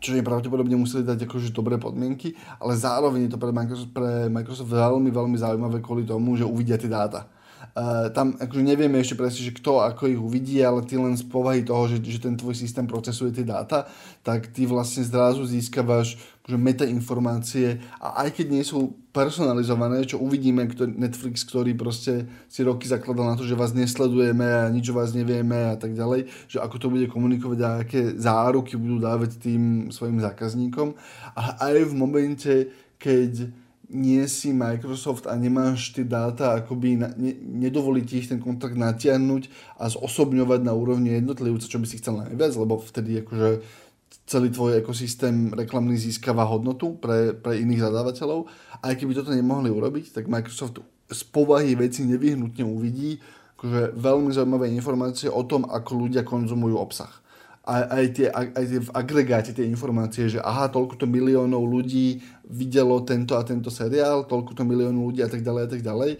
[0.00, 4.30] čo je pravdepodobne museli dať akože dobré podmienky, ale zároveň je to pre Microsoft, pre
[4.32, 7.28] Microsoft veľmi, veľmi zaujímavé kvôli tomu, že uvidia tie dáta.
[7.72, 11.24] Uh, tam akože nevieme ešte presne, že kto ako ich uvidí, ale ty len z
[11.24, 13.88] povahy toho, že, že ten tvoj systém procesuje tie dáta,
[14.20, 20.68] tak ty vlastne zrazu získavaš akože metainformácie a aj keď nie sú personalizované, čo uvidíme,
[20.68, 24.98] ktorý, Netflix, ktorý proste si roky zakladal na to, že vás nesledujeme a nič o
[24.98, 29.38] vás nevieme a tak ďalej, že ako to bude komunikovať a aké záruky budú dávať
[29.38, 30.92] tým svojim zákazníkom.
[31.38, 32.54] A aj v momente,
[32.98, 33.61] keď
[33.92, 38.74] nie si Microsoft a nemáš tie dáta, akoby na, ne, nedovolí ti ich ten kontrakt
[38.74, 43.60] natiahnuť a zosobňovať na úrovni jednotlivca, čo by si chcel najviac, lebo vtedy akože
[44.24, 48.48] celý tvoj ekosystém reklamný získava hodnotu pre, pre iných zadávateľov.
[48.80, 50.80] A aj keby toto nemohli urobiť, tak Microsoft
[51.12, 53.20] z povahy veci nevyhnutne uvidí
[53.62, 57.21] akože veľmi zaujímavé informácie o tom, ako ľudia konzumujú obsah.
[57.62, 62.18] Aj, aj, tie, aj tie v agregáte tie informácie, že aha, toľko to miliónov ľudí
[62.42, 66.18] videlo tento a tento seriál, toľko to miliónov ľudí a tak ďalej a tak ďalej.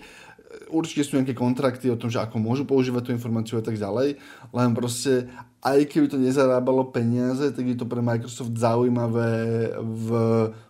[0.70, 4.22] Určite sú nejaké kontrakty o tom, že ako môžu používať tú informáciu a tak ďalej,
[4.54, 5.26] len proste
[5.62, 9.30] aj keby to nezarábalo peniaze, tak je to pre Microsoft zaujímavé
[9.78, 10.08] v,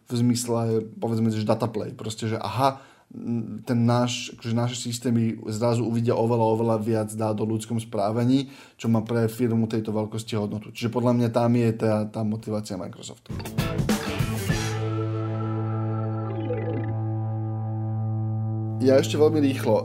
[0.09, 1.97] v zmysle, povedzme, že dataplay.
[1.97, 2.81] Proste, že aha,
[3.69, 8.49] ten náš, akože naše systémy zrazu uvidia oveľa, oveľa viac dá do ľudskom správaní,
[8.81, 10.73] čo má pre firmu tejto veľkosti hodnotu.
[10.73, 13.37] Čiže podľa mňa tam je tá, tá motivácia Microsoftu.
[18.83, 19.85] Ja ešte veľmi rýchlo uh,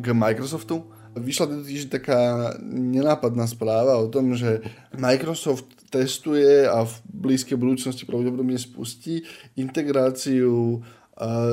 [0.00, 0.82] k Microsoftu.
[1.14, 4.64] Vyšla totiž taká nenápadná správa o tom, že
[4.96, 9.26] Microsoft testuje a v blízkej budúcnosti pravdepodobne spustí
[9.58, 10.99] integráciu uh,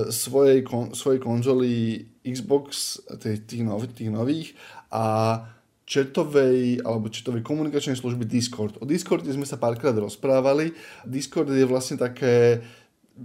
[0.07, 4.55] svojej, kon, svojej konzoly Xbox, tých, tých, nov, tých nových
[4.87, 5.43] a
[5.87, 8.75] četovej alebo četovej komunikačnej služby Discord.
[8.79, 10.75] O Discorde sme sa párkrát rozprávali.
[11.07, 12.63] Discord je vlastne také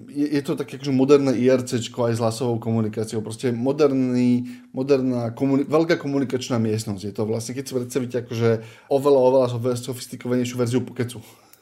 [0.09, 3.20] je, je to také akože moderné IRC aj s hlasovou komunikáciou.
[3.20, 7.02] Proste moderný, moderná, komuni- veľká komunikačná miestnosť.
[7.05, 8.50] Je to vlastne, keď si predstavíte akože
[8.88, 9.20] oveľa,
[9.52, 11.20] oveľa sofistikovanejšiu verziu Pokecu.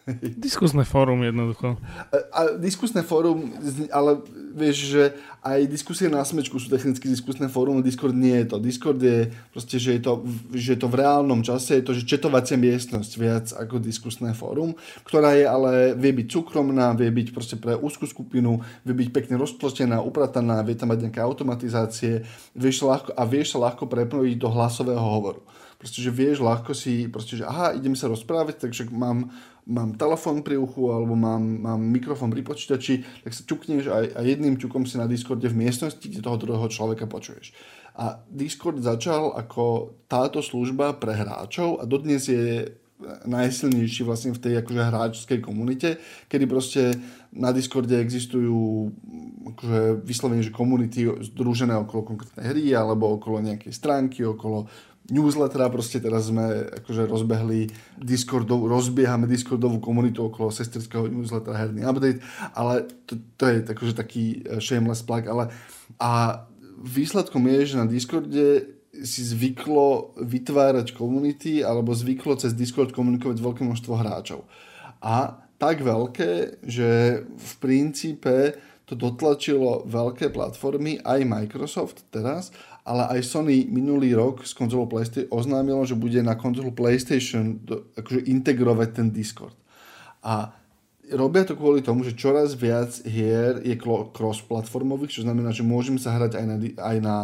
[0.47, 1.77] Diskusné fórum jednoducho.
[2.11, 3.53] A, a diskusné fórum,
[3.93, 4.21] ale
[4.57, 5.03] vieš, že
[5.41, 8.57] aj diskusie na smečku sú technicky diskusné fórum, Discord nie je to.
[8.61, 12.09] Discord je proste, že je to, že je to v reálnom čase, je to, že
[12.09, 17.57] četovacia miestnosť viac ako diskusné fórum, ktorá je ale, vie byť súkromná, vie byť proste
[17.57, 22.25] pre úzkú skupinu, vie byť pekne rozplotená, uprataná, vie tam mať nejaké automatizácie
[22.57, 25.41] vieš ľahko, a vieš sa ľahko prepnojiť do hlasového hovoru.
[25.81, 29.33] Proste, že vieš ľahko si, proste, že aha, idem sa rozprávať, takže mám
[29.67, 34.21] mám telefón pri uchu alebo mám, mám mikrofón pri počítači, tak sa čukneš a, a
[34.25, 37.53] jedným čukom si na Discorde v miestnosti, kde toho druhého človeka počuješ.
[38.01, 42.71] A Discord začal ako táto služba pre hráčov a dodnes je
[43.25, 45.97] najsilnejší vlastne v tej akože hráčskej komunite,
[46.29, 46.83] kedy proste
[47.33, 48.93] na Discorde existujú
[49.57, 54.69] akože vyslovene, že komunity združené okolo konkrétnej hry alebo okolo nejakej stránky, okolo
[55.11, 62.23] newslettera, proste teraz sme akože rozbehli Discordov, rozbiehame Discordovú komunitu okolo sesterského newslettera Herný update,
[62.55, 65.51] ale to, to je akože taký eh, shameless plug, ale
[65.99, 66.45] a
[66.81, 73.63] výsledkom je, že na Discorde si zvyklo vytvárať komunity alebo zvyklo cez Discord komunikovať veľké
[73.63, 74.45] množstvo hráčov.
[75.01, 78.57] A tak veľké, že v princípe
[78.91, 82.51] to dotlačilo veľké platformy, aj Microsoft teraz,
[82.91, 87.87] ale aj Sony minulý rok s konzolou PlayStation oznámilo, že bude na konzolu PlayStation do,
[87.95, 89.55] akože integrovať ten Discord.
[90.27, 90.51] A
[91.15, 93.79] robia to kvôli tomu, že čoraz viac hier je
[94.11, 97.17] cross-platformových, čo znamená, že môžem sa hrať aj na, aj na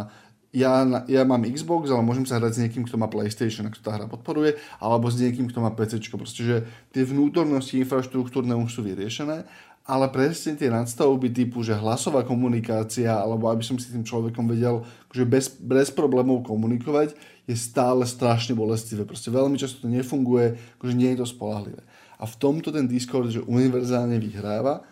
[0.55, 3.83] ja, ja mám Xbox, ale môžem sa hrať s niekým, kto má PlayStation, ak to
[3.83, 5.99] tá hra podporuje, alebo s niekým, kto má PC.
[6.15, 6.57] Proste, že
[6.95, 9.43] tie vnútornosti infraštruktúrne už sú vyriešené
[9.87, 14.83] ale presne tie nadstavby typu, že hlasová komunikácia, alebo aby som si tým človekom vedel
[15.15, 17.15] že bez, bez problémov komunikovať,
[17.47, 19.07] je stále strašne bolestivé.
[19.07, 21.79] Proste veľmi často to nefunguje, akože nie je to spolahlivé.
[22.19, 24.83] A v tomto ten Discord, že univerzálne vyhráva,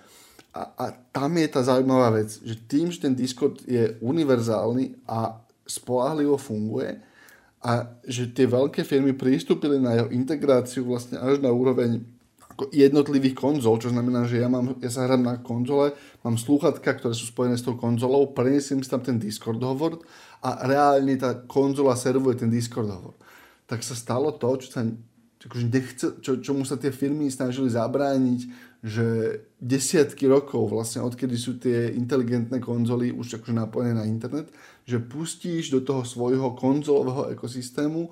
[0.55, 5.43] a, a tam je tá zaujímavá vec, že tým, že ten Discord je univerzálny a
[5.67, 7.03] spolahlivo funguje,
[7.65, 12.05] a že tie veľké firmy pristúpili na jeho integráciu vlastne až na úroveň
[12.71, 15.91] jednotlivých konzol, čo znamená, že ja, mám, ja sa hrám na konzole,
[16.23, 19.99] mám slúchatka, ktoré sú spojené s tou konzolou, preniesiem si tam ten Discord hovor
[20.39, 23.15] a reálne tá konzola servuje ten Discord hovor.
[23.67, 24.87] Tak sa stalo to, čo sa
[25.45, 28.39] akože nechce, čo, čomu sa tie firmy snažili zabrániť,
[28.85, 29.05] že
[29.61, 34.49] desiatky rokov vlastne, odkedy sú tie inteligentné konzoly už akože napojené na internet,
[34.85, 38.09] že pustíš do toho svojho konzolového ekosystému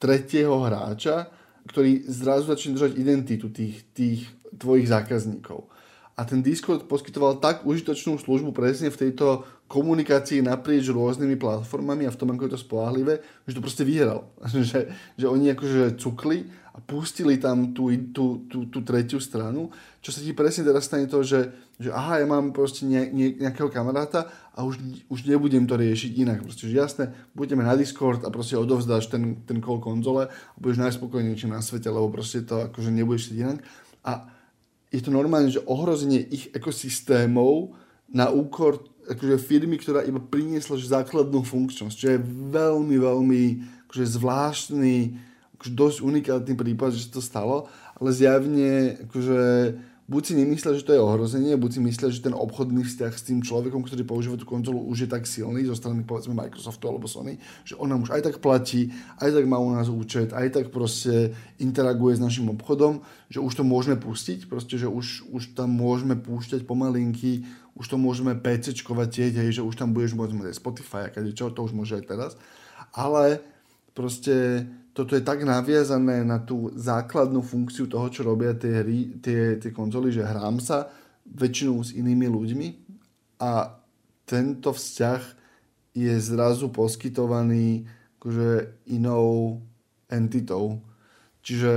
[0.00, 1.32] tretieho hráča,
[1.68, 5.66] ktorý zrazu začne držať identitu tých, tých tvojich zákazníkov.
[6.14, 12.14] A ten Discord poskytoval tak užitočnú službu presne v tejto komunikácii naprieč rôznymi platformami a
[12.14, 13.14] v tom, ako je to spolahlivé,
[13.50, 14.30] že to proste vyhral.
[14.54, 20.14] že, že oni akože cukli a pustili tam tú, tú, tú, tú tretiu stranu, čo
[20.14, 23.66] sa ti presne teraz stane to, že, že aha, ja mám proste ne, ne, nejakého
[23.66, 24.78] kamaráta a už,
[25.10, 26.46] už nebudem to riešiť inak.
[26.46, 30.78] Proste, že jasné, budeme na Discord a proste odovzdáš ten, ten call konzole a budeš
[30.86, 33.58] najspokojnejším na svete, lebo proste to akože nebudeš inak.
[34.06, 34.30] A
[34.94, 37.74] je to normálne, že ohrozenie ich ekosystémov
[38.06, 38.78] na úkor
[39.10, 42.18] akože firmy, ktorá iba priniesla základnú funkčnosť, čo je
[42.54, 43.42] veľmi, veľmi
[43.90, 44.96] akože zvláštny
[45.64, 49.40] akože dosť unikátny prípad, že to stalo, ale zjavne akože
[50.04, 53.24] buď si nemyslia, že to je ohrozenie, buď si myslia, že ten obchodný vzťah s
[53.24, 57.08] tým človekom, ktorý používa tú konzolu, už je tak silný zo strany povedzme Microsoftu alebo
[57.08, 60.60] Sony, že on nám už aj tak platí, aj tak má u nás účet, aj
[60.60, 63.00] tak proste interaguje s našim obchodom,
[63.32, 67.96] že už to môžeme pustiť, proste, že už, už tam môžeme púšťať pomalinky, už to
[67.96, 71.72] môžeme PCčkovať tieť, hej, že už tam budeš môcť mať Spotify, a čo, to už
[71.72, 72.32] môže aj teraz.
[72.92, 73.40] Ale
[73.96, 79.58] proste toto je tak naviazané na tú základnú funkciu toho, čo robia tie, hry, tie,
[79.58, 80.86] tie konzoly, že hrám sa
[81.26, 82.68] väčšinou s inými ľuďmi
[83.42, 83.74] a
[84.22, 85.22] tento vzťah
[85.98, 87.90] je zrazu poskytovaný
[88.22, 89.58] akože inou
[90.06, 90.78] entitou.
[91.44, 91.70] Čiže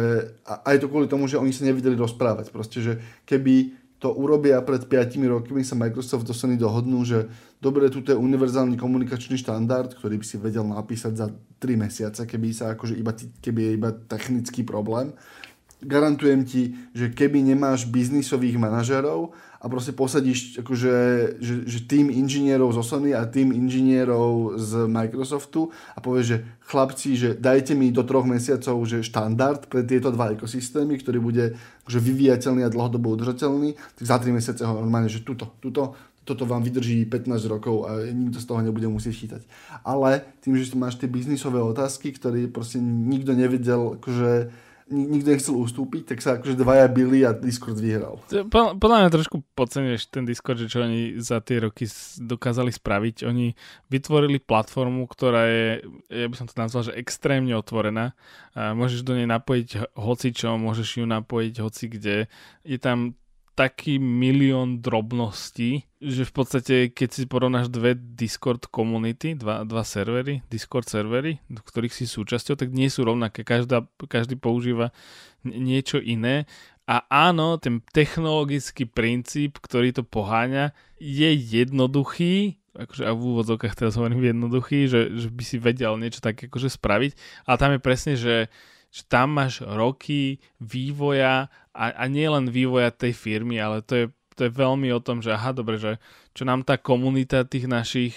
[0.45, 2.53] aj to kvôli tomu, že oni sa nevideli rozprávať.
[2.55, 2.93] Proste, že
[3.27, 7.27] keby to urobia pred 5 rokmi, sa Microsoft Sony dohodnú, že
[7.61, 12.53] dobre, tu je univerzálny komunikačný štandard, ktorý by si vedel napísať za 3 mesiace, keby,
[12.53, 15.13] sa akože iba, keby je iba technický problém.
[15.77, 20.93] Garantujem ti, že keby nemáš biznisových manažerov a proste posadíš akože,
[21.37, 27.09] že, že tým inžinierov zo Sony a tým inžinierov z Microsoftu a povieš, že chlapci,
[27.13, 31.45] že dajte mi do troch mesiacov že štandard pre tieto dva ekosystémy, ktorý bude
[31.85, 35.93] akože vyvíjateľný a dlhodobo udržateľný, tak za 3 mesiace ho normálne, že tuto, tuto,
[36.27, 39.41] toto vám vydrží 15 rokov a nikto z toho nebude musieť chytať.
[39.87, 44.51] Ale tým, že tu máš tie biznisové otázky, ktoré proste nikto nevedel akože
[44.87, 48.23] nikto nechcel ustúpiť, tak sa akože dvaja byli a Discord vyhral.
[48.55, 51.91] Podľa mňa trošku podceňuješ ten Discord, že čo oni za tie roky
[52.23, 53.27] dokázali spraviť.
[53.27, 53.51] Oni
[53.91, 55.67] vytvorili platformu, ktorá je,
[56.07, 58.15] ja by som to nazval, že extrémne otvorená.
[58.55, 62.17] Môžeš do nej napojiť hoci čo, môžeš ju napojiť hoci kde.
[62.63, 63.19] Je tam
[63.57, 70.45] taký milión drobností, že v podstate, keď si porovnáš dve Discord komunity, dva, dva servery,
[70.45, 73.41] Discord servery, do ktorých si súčasťou, tak nie sú rovnaké.
[73.41, 74.93] Každá, každý používa
[75.41, 76.45] niečo iné.
[76.85, 83.97] A áno, ten technologický princíp, ktorý to poháňa, je jednoduchý, akože a v úvodzovkách teraz
[83.97, 87.11] hovorím jednoduchý, že, že by si vedel niečo také akože spraviť,
[87.49, 88.53] ale tam je presne, že
[88.91, 94.05] že tam máš roky vývoja a, a nie len vývoja tej firmy, ale to je,
[94.33, 96.01] to je veľmi o tom, že aha, dobre, že
[96.33, 98.15] čo nám tá komunita tých našich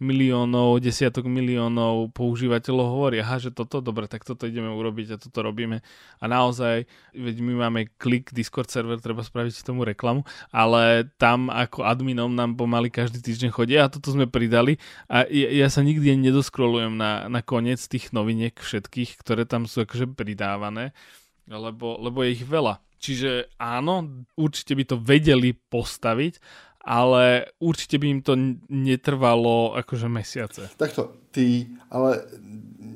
[0.00, 5.44] miliónov, desiatok miliónov používateľov hovorí, aha, že toto, dobre, tak toto ideme urobiť a toto
[5.44, 5.84] robíme.
[6.18, 11.84] A naozaj, veď my máme klik Discord server, treba spraviť tomu reklamu, ale tam ako
[11.84, 16.16] adminom nám pomaly každý týždeň chodí a toto sme pridali a ja, ja sa nikdy
[16.16, 20.96] nedoskrolujem na, na koniec tých noviniek všetkých, ktoré tam sú akože pridávané,
[21.44, 22.80] lebo, lebo je ich veľa.
[23.00, 24.04] Čiže áno,
[24.36, 26.36] určite by to vedeli postaviť,
[26.80, 28.34] ale určite by im to
[28.72, 30.72] netrvalo akože mesiace.
[30.80, 32.24] Takto, ty, ale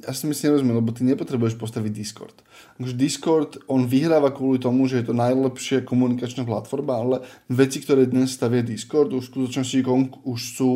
[0.04, 2.36] ja si myslím nerozumiem, lebo ty nepotrebuješ postaviť Discord.
[2.76, 7.16] Akože Discord, on vyhráva kvôli tomu, že je to najlepšia komunikačná platforma, ale
[7.48, 10.70] veci, ktoré dnes stavia Discord, už v skutočnosti kon- už sú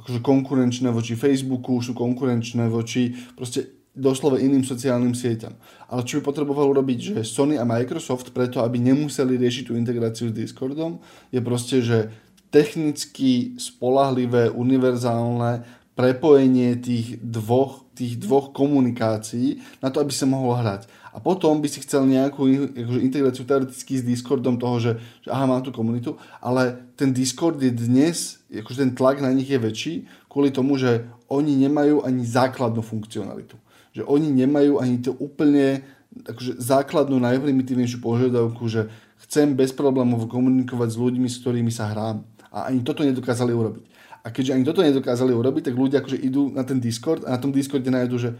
[0.00, 5.54] akože konkurenčné voči Facebooku, už sú konkurenčné voči proste doslova iným sociálnym sieťam.
[5.86, 10.34] Ale čo by potrebovalo robiť, že Sony a Microsoft preto, aby nemuseli riešiť tú integráciu
[10.34, 10.98] s Discordom,
[11.30, 12.10] je proste, že
[12.54, 15.66] technicky spolahlivé, univerzálne
[15.98, 20.86] prepojenie tých dvoch, tých dvoch komunikácií na to, aby sa mohol hrať.
[21.14, 25.46] A potom by si chcel nejakú akože, integráciu teoreticky s Discordom toho, že, že aha,
[25.46, 29.94] mám tú komunitu, ale ten Discord je dnes, akože ten tlak na nich je väčší,
[30.26, 33.54] kvôli tomu, že oni nemajú ani základnú funkcionalitu.
[33.94, 35.86] Že oni nemajú ani to úplne
[36.26, 38.90] akože základnú, najprimitívnejšiu požiadavku, že
[39.26, 43.84] chcem bez problémov komunikovať s ľuďmi, s ktorými sa hrám a ani toto nedokázali urobiť.
[44.24, 47.38] A keďže ani toto nedokázali urobiť, tak ľudia akože idú na ten Discord a na
[47.42, 48.30] tom Discorde nájdu, že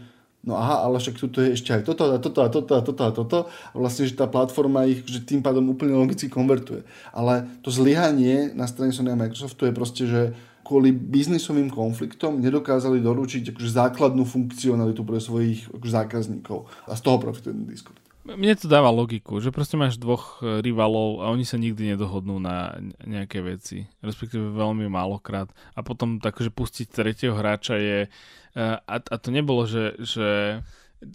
[0.41, 3.03] no aha, ale však tu je ešte aj toto a toto a toto a toto
[3.03, 6.85] a toto a vlastne, že tá platforma ich že tým pádom úplne logicky konvertuje.
[7.11, 10.21] Ale to zlyhanie na strane Sony a Microsoftu je proste, že
[10.65, 16.65] kvôli biznisovým konfliktom nedokázali doručiť akože základnú funkcionalitu pre svojich akože zákazníkov.
[16.89, 18.04] A z toho profituje Discord.
[18.25, 22.41] Mne to dáva logiku, že proste máš dvoch e, rivalov a oni sa nikdy nedohodnú
[22.41, 22.73] na
[23.05, 25.45] nejaké veci, respektíve veľmi málokrát.
[25.77, 27.99] A potom takže pustiť tretieho hráča je...
[28.05, 30.57] E, a, a to nebolo, že, že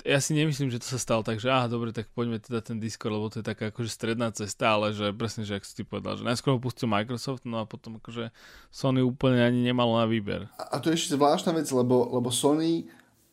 [0.07, 2.79] ja si nemyslím, že to sa stalo tak, že aha, dobre, tak poďme teda ten
[2.79, 5.83] Discord, lebo to je taká akože stredná cesta, ale že presne, že ak si ty
[5.83, 8.31] povedal, že najskôr ho pustil Microsoft, no a potom akože
[8.71, 10.47] Sony úplne ani nemalo na výber.
[10.61, 12.87] A, to je ešte zvláštna vec, lebo, lebo Sony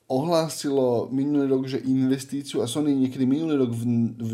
[0.08, 3.82] ohlásilo minulý rok, že investíciu a Sony niekedy minulý rok v,
[4.15, 4.32] v,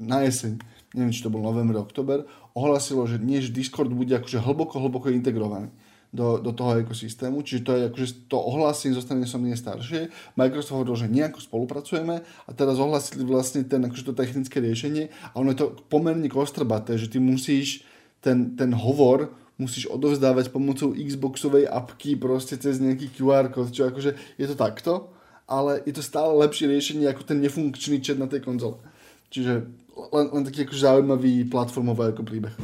[0.00, 0.56] na jeseň,
[0.96, 2.24] neviem, či to bol november, oktober,
[2.56, 5.68] ohlásilo, že nie, Discord bude akože hlboko, hlboko integrovaný.
[6.10, 10.10] do, do toho ekosystému, čiže to je akože to ohlásenie zostane som nie staršie.
[10.34, 15.34] Microsoft hovoril, že nejako spolupracujeme a teraz ohlasili vlastne ten, akože to technické riešenie a
[15.38, 17.86] ono je to pomerne kostrbaté, že ty musíš
[18.18, 19.30] ten, ten hovor
[19.60, 25.12] musíš odovzdávať pomocou Xboxovej apky proste cez nejaký QR kód, čo akože je to takto,
[25.44, 28.80] ale je to stále lepšie riešenie ako ten nefunkčný chat na tej konzole.
[29.28, 29.68] Čiže
[30.16, 32.54] len, len taký akože zaujímavý platformový ako príbeh.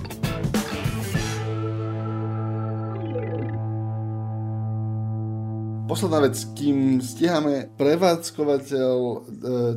[5.86, 9.16] Posledná vec, kým stíhame prevádzkovateľ e,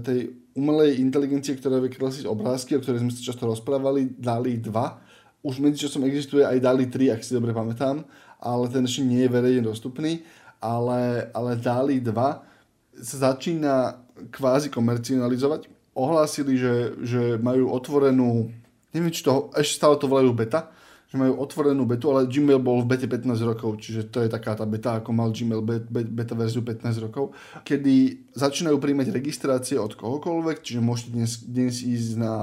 [0.01, 0.20] tej
[0.57, 5.09] umelej inteligencie, ktorá vie kresliť obrázky, o ktorej sme sa často rozprávali, DALI 2.
[5.40, 8.04] Už medzičasom existuje aj DALI 3, ak si dobre pamätám,
[8.40, 10.24] ale ten ešte nie je verejne dostupný.
[10.60, 15.72] Ale, ale DALI 2 sa začína kvázi komercionalizovať.
[15.96, 18.52] Ohlásili, že, že majú otvorenú,
[18.92, 20.68] neviem, či to, ešte stále to volajú beta,
[21.10, 24.53] že majú otvorenú betu, ale Gmail bol v bete 15 rokov, čiže to je taká
[24.53, 27.34] tá beta, ako mal Gmail beta verziu 15 rokov,
[27.66, 32.34] kedy začínajú príjmať registrácie od kohokoľvek, čiže môžete dnes, dnes ísť na,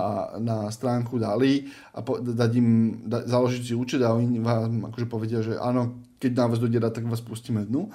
[0.43, 2.69] na stránku Dali a po, dať im,
[3.07, 6.83] da, založiť si účet a oni vám akože povedia, že áno, keď na vás dojde
[6.91, 7.87] tak vás pustíme dnu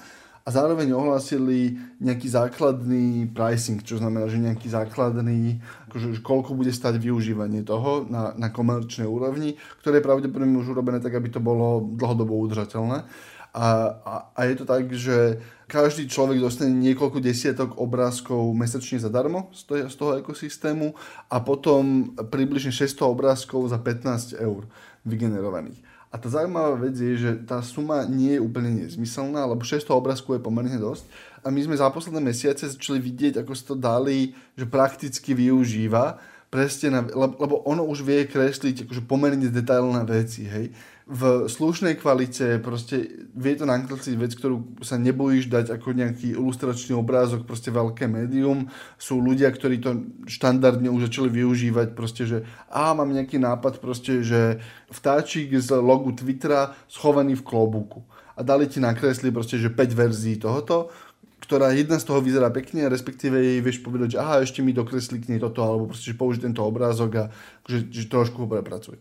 [0.41, 6.97] a zároveň ohlásili nejaký základný pricing, čo znamená, že nejaký základný, akože, koľko bude stať
[6.97, 9.53] využívanie toho na, na komerčnej úrovni,
[9.85, 13.05] ktoré je pravdepodobne už urobené tak, aby to bolo dlhodobo udržateľné.
[13.51, 13.67] A,
[14.07, 19.61] a, a je to tak, že každý človek dostane niekoľko desiatok obrázkov mesačne zadarmo z
[19.67, 20.95] toho, z toho ekosystému
[21.27, 24.65] a potom približne 600 obrázkov za 15 eur
[25.03, 25.90] vygenerovaných.
[26.11, 30.35] A tá zaujímavá vec je, že tá suma nie je úplne nezmyselná, lebo 600 obrázkov
[30.35, 31.07] je pomerne dosť.
[31.39, 36.19] A my sme za posledné mesiace začali vidieť, ako sa to dali, že prakticky využíva,
[36.51, 40.75] presne na, lebo ono už vie kresliť akože pomerne detailné veci, hej
[41.11, 46.95] v slušnej kvalite, proste vie to nakresliť vec, ktorú sa nebojíš dať ako nejaký ilustračný
[46.95, 48.71] obrázok, proste veľké médium.
[48.95, 52.37] Sú ľudia, ktorí to štandardne už začali využívať, proste, že
[52.71, 58.07] a mám nejaký nápad, proste, že vtáčik z logu Twittera schovaný v klobúku.
[58.39, 60.95] A dali ti nakresli proste, že 5 verzií tohoto,
[61.43, 65.19] ktorá jedna z toho vyzerá pekne, respektíve jej vieš povedať, že aha, ešte mi dokreslí
[65.19, 67.23] k nej toto, alebo proste, že použij tento obrázok a
[67.67, 68.95] že, že trošku ho prepracuj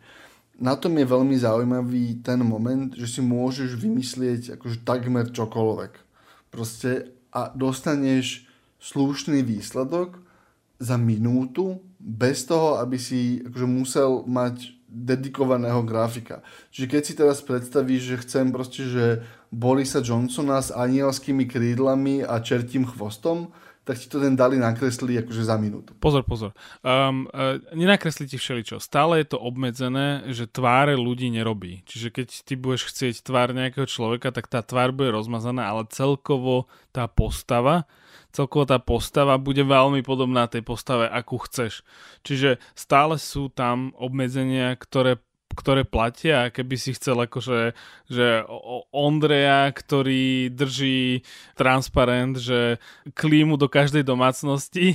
[0.60, 5.92] na tom je veľmi zaujímavý ten moment, že si môžeš vymyslieť akože takmer čokoľvek.
[6.52, 8.44] Proste a dostaneš
[8.82, 10.20] slušný výsledok
[10.76, 16.42] za minútu bez toho, aby si akože musel mať dedikovaného grafika.
[16.74, 19.04] Čiže keď si teraz predstavíš, že chcem proste, že
[19.54, 23.54] Borisa Johnsona s anielskými krídlami a čertím chvostom,
[23.84, 25.96] tak ti to ten dali nakreslí akože za minútu.
[25.98, 26.52] Pozor, pozor.
[26.84, 28.78] Um, uh, nenakreslí ti všeličo.
[28.78, 31.82] Stále je to obmedzené, že tváre ľudí nerobí.
[31.88, 36.68] Čiže keď ty budeš chcieť tvár nejakého človeka, tak tá tvár bude rozmazaná, ale celkovo
[36.92, 37.88] tá postava
[38.30, 41.82] celkovo tá postava bude veľmi podobná tej postave, akú chceš.
[42.22, 45.18] Čiže stále sú tam obmedzenia, ktoré
[45.50, 47.74] ktoré platia, keby si chcel akože,
[48.06, 48.26] že
[48.94, 51.26] Ondreja, ktorý drží
[51.58, 52.78] transparent, že
[53.18, 54.94] klímu do každej domácnosti,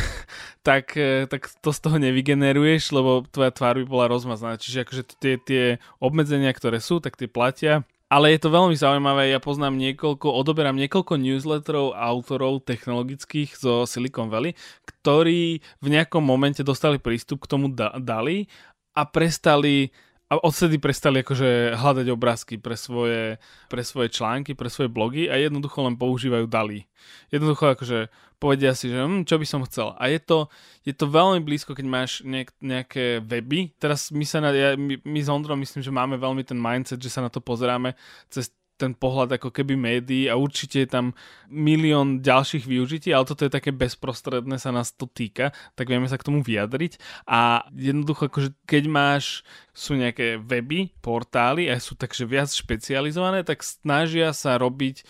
[0.66, 4.58] tak, e, tak to z toho nevygeneruješ, lebo tvoja tvár by bola rozmazaná.
[4.58, 5.64] Čiže akože tie, tie
[6.02, 7.86] obmedzenia, ktoré sú, tak tie platia.
[8.12, 14.30] Ale je to veľmi zaujímavé, ja poznám niekoľko, odoberám niekoľko newsletterov autorov technologických zo Silicon
[14.30, 14.54] Valley,
[14.86, 18.46] ktorí v nejakom momente dostali prístup k tomu DALI
[18.94, 19.90] a prestali
[20.32, 23.36] a odtedy prestali akože hľadať obrázky pre svoje,
[23.68, 26.88] pre svoje články, pre svoje blogy a jednoducho len používajú DALI.
[27.28, 28.08] Jednoducho akože
[28.40, 29.92] povedia si, že hm, čo by som chcel.
[30.00, 30.48] A je to,
[30.82, 33.76] je to veľmi blízko, keď máš nejak, nejaké weby.
[33.76, 36.98] Teraz my sa na, ja, my, my s Ondrom myslím, že máme veľmi ten mindset,
[36.98, 37.92] že sa na to pozeráme
[38.32, 41.06] cez ten pohľad ako keby médií a určite je tam
[41.46, 46.18] milión ďalších využití, ale toto je také bezprostredné, sa nás to týka, tak vieme sa
[46.18, 46.98] k tomu vyjadriť.
[47.30, 53.62] A jednoducho akože keď máš, sú nejaké weby, portály a sú takže viac špecializované, tak
[53.62, 55.04] snažia sa robiť e,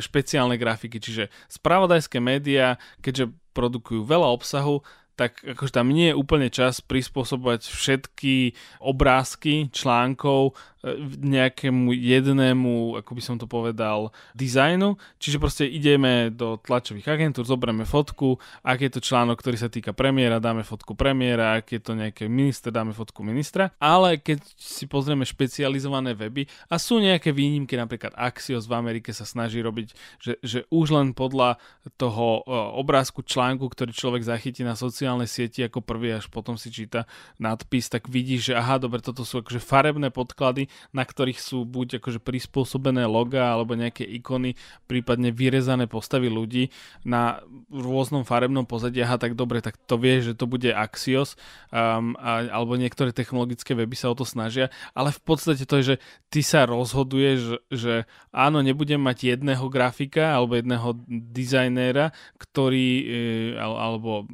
[0.00, 4.80] špeciálne grafiky, čiže spravodajské médiá, keďže produkujú veľa obsahu,
[5.22, 13.10] tak akože tam nie je úplne čas prispôsobovať všetky obrázky článkov e, nejakému jednému, ako
[13.14, 14.98] by som to povedal, dizajnu.
[15.22, 19.94] Čiže proste ideme do tlačových agentúr, zoberieme fotku, ak je to článok, ktorý sa týka
[19.94, 23.70] premiéra, dáme fotku premiéra, ak je to nejaký minister, dáme fotku ministra.
[23.78, 29.22] Ale keď si pozrieme špecializované weby a sú nejaké výnimky, napríklad Axios v Amerike sa
[29.22, 31.62] snaží robiť, že, že už len podľa
[31.94, 36.56] toho e, obrázku článku, ktorý človek zachytí na sociálnych sociálnej sieti ako prvý, až potom
[36.56, 37.04] si číta
[37.36, 42.00] nadpis, tak vidíš, že aha, dobre, toto sú akože farebné podklady, na ktorých sú buď
[42.00, 44.56] akože prispôsobené loga alebo nejaké ikony,
[44.88, 46.72] prípadne vyrezané postavy ľudí
[47.04, 51.36] na rôznom farebnom pozadí, aha, tak dobre, tak to vie, že to bude Axios,
[51.68, 55.84] um, a, alebo niektoré technologické weby sa o to snažia, ale v podstate to je,
[55.84, 55.96] že
[56.32, 60.96] ty sa rozhoduješ, že áno, nebudem mať jedného grafika alebo jedného
[61.36, 63.06] dizajnéra, ktorý, e,
[63.60, 64.24] alebo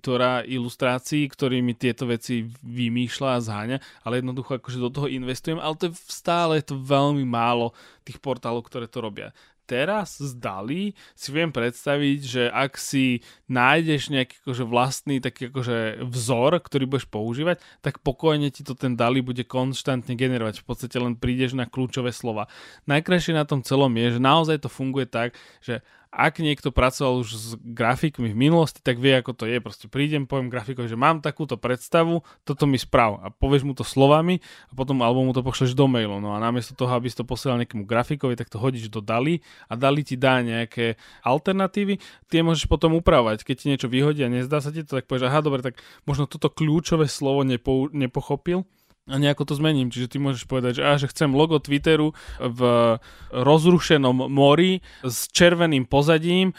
[0.00, 3.78] editora ilustrácií, ktorý mi tieto veci vymýšľa a zháňa,
[4.08, 7.76] ale jednoducho akože do toho investujem, ale to je stále to veľmi málo
[8.08, 9.36] tých portálov, ktoré to robia
[9.70, 16.58] teraz zdali si viem predstaviť, že ak si nájdeš nejaký akože vlastný taký akože vzor,
[16.58, 20.66] ktorý budeš používať, tak pokojne ti to ten Dali bude konštantne generovať.
[20.66, 22.50] V podstate len prídeš na kľúčové slova.
[22.90, 27.28] Najkrajšie na tom celom je, že naozaj to funguje tak, že ak niekto pracoval už
[27.38, 29.62] s grafikmi v minulosti, tak vie, ako to je.
[29.62, 33.86] Proste prídem, poviem grafikovi, že mám takúto predstavu, toto mi správ a povieš mu to
[33.86, 36.18] slovami a potom alebo mu to pošleš do mailu.
[36.18, 39.38] No a namiesto toho, aby si to posielal nejakému grafikovi, tak to hodíš do Dali
[39.70, 43.46] a Dali ti dá nejaké alternatívy, tie môžeš potom upravovať.
[43.46, 45.78] Keď ti niečo vyhodí a nezdá sa ti to, tak povieš, aha, dobre, tak
[46.10, 48.66] možno toto kľúčové slovo nepo, nepochopil,
[49.10, 49.90] a nejako to zmením.
[49.90, 52.60] Čiže ty môžeš povedať, že, á, že chcem logo Twitteru v
[53.34, 56.54] rozrušenom mori s červeným pozadím,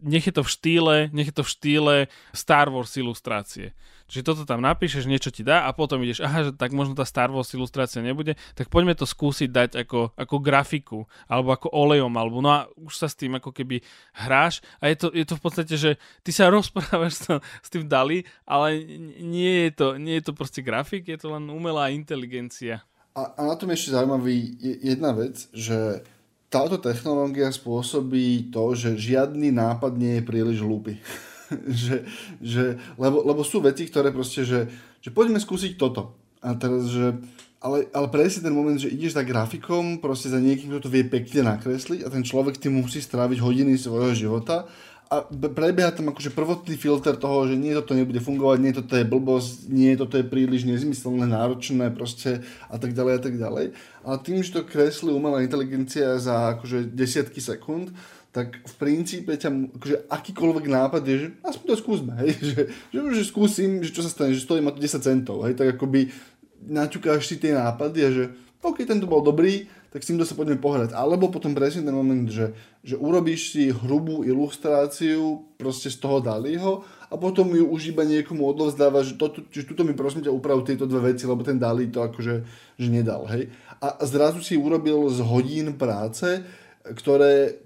[0.00, 1.94] nech je to v štýle, nech je to v štýle
[2.32, 3.76] Star Wars ilustrácie.
[4.10, 7.06] Čiže toto tam napíšeš, niečo ti dá a potom ideš, aha, že tak možno tá
[7.06, 12.10] Star Wars ilustrácia nebude, tak poďme to skúsiť dať ako, ako grafiku, alebo ako olejom,
[12.18, 13.78] alebo no a už sa s tým ako keby
[14.18, 15.90] hráš a je to, je to v podstate, že
[16.26, 18.82] ty sa rozprávaš s, s tým Dali, ale
[19.22, 22.82] nie je, to, nie je to proste grafik, je to len umelá inteligencia.
[23.14, 26.02] A, a na tom ešte zaujímavý je jedna vec, že
[26.50, 30.98] táto technológia spôsobí to, že žiadny nápad nie je príliš hlúpy.
[31.82, 32.06] že,
[32.38, 34.70] že, lebo, lebo sú veci, ktoré proste, že,
[35.02, 36.14] že poďme skúsiť toto.
[36.40, 37.20] A teraz, že
[37.60, 41.04] ale, ale presne ten moment, že ideš za grafikom, proste za niekým, kto to vie
[41.04, 44.64] pekne nakresliť a ten človek tým musí stráviť hodiny svojho života
[45.10, 49.02] a prebieha tam akože prvotný filter toho, že nie toto nebude fungovať, nie toto je
[49.02, 53.66] blbosť, nie toto je príliš nezmyselné, náročné proste a tak ďalej a tak ďalej.
[54.06, 57.90] Ale tým, že to kreslí umelá inteligencia za akože desiatky sekúnd,
[58.30, 62.60] tak v princípe ťa, akože akýkoľvek nápad je, že aspoň to skúsme, hej, že,
[62.94, 65.74] že, že skúsim, že čo sa stane, že stojí ma to 10 centov, hej, tak
[65.74, 66.14] akoby
[66.60, 68.24] naťukáš si tie nápady a že
[68.60, 70.92] OK, tento bol dobrý, tak s týmto sa poďme pohrať.
[70.92, 72.52] Alebo potom presne ten moment, že,
[72.84, 78.44] že urobíš si hrubú ilustráciu proste z toho Daliho a potom ju už iba niekomu
[78.44, 81.88] odovzdávaš, že, toto, že tuto mi prosím ťa uprav tieto dve veci, lebo ten Dali
[81.88, 82.34] to akože
[82.76, 83.24] že nedal.
[83.32, 83.48] Hej.
[83.80, 86.44] A zrazu si urobil z hodín práce,
[86.84, 87.64] ktoré,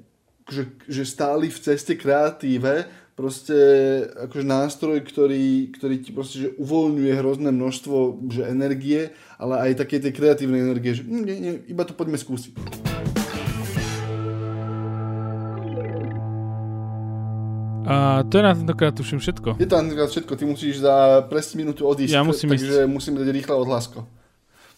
[0.51, 2.85] že, že stáli v ceste kreatíve,
[3.15, 3.55] proste
[4.27, 10.03] akože nástroj, ktorý, ktorý ti proste že uvoľňuje hrozné množstvo že energie, ale aj také
[10.03, 12.55] tie kreatívne energie, že nie, nie, iba to poďme skúsiť.
[17.85, 19.61] A to je na tentokrát tuším všetko.
[19.61, 22.91] Je to na tentokrát všetko, ty musíš za presne minútu odísť, ja musím takže ísť.
[22.91, 24.09] musíme dať rýchle odhlasko.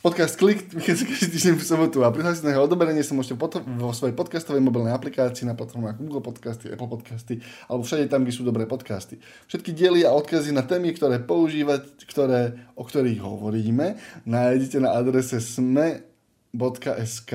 [0.06, 3.66] Podcast Klik vychádza každý týždeň v sobotu a prihlásiť na jeho odoberenie sa môžete potom,
[3.74, 8.30] vo svojej podcastovej mobilnej aplikácii na platformách Google Podcasty, Apple Podcasty alebo všade tam, kde
[8.30, 9.18] sú dobré podcasty.
[9.50, 15.42] Všetky diely a odkazy na témy, ktoré používať, ktoré, o ktorých hovoríme, nájdete na adrese
[15.42, 17.32] sme.sk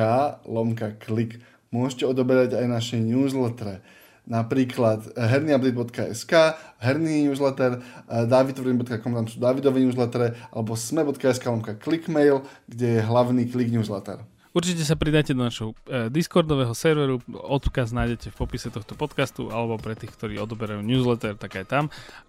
[0.48, 1.44] lomka klik.
[1.76, 3.84] Môžete odoberať aj naše newslettere
[4.26, 6.34] napríklad hernyupdate.sk,
[6.80, 11.46] herný newsletter, eh, davidtvrden.com, tam sú Davidové newslettere, alebo sme.sk,
[11.82, 14.24] clickmail, kde je hlavný click newsletter.
[14.52, 19.80] Určite sa pridáte do našho e, Discordového serveru, odkaz nájdete v popise tohto podcastu, alebo
[19.80, 21.84] pre tých, ktorí odoberajú newsletter, tak aj tam.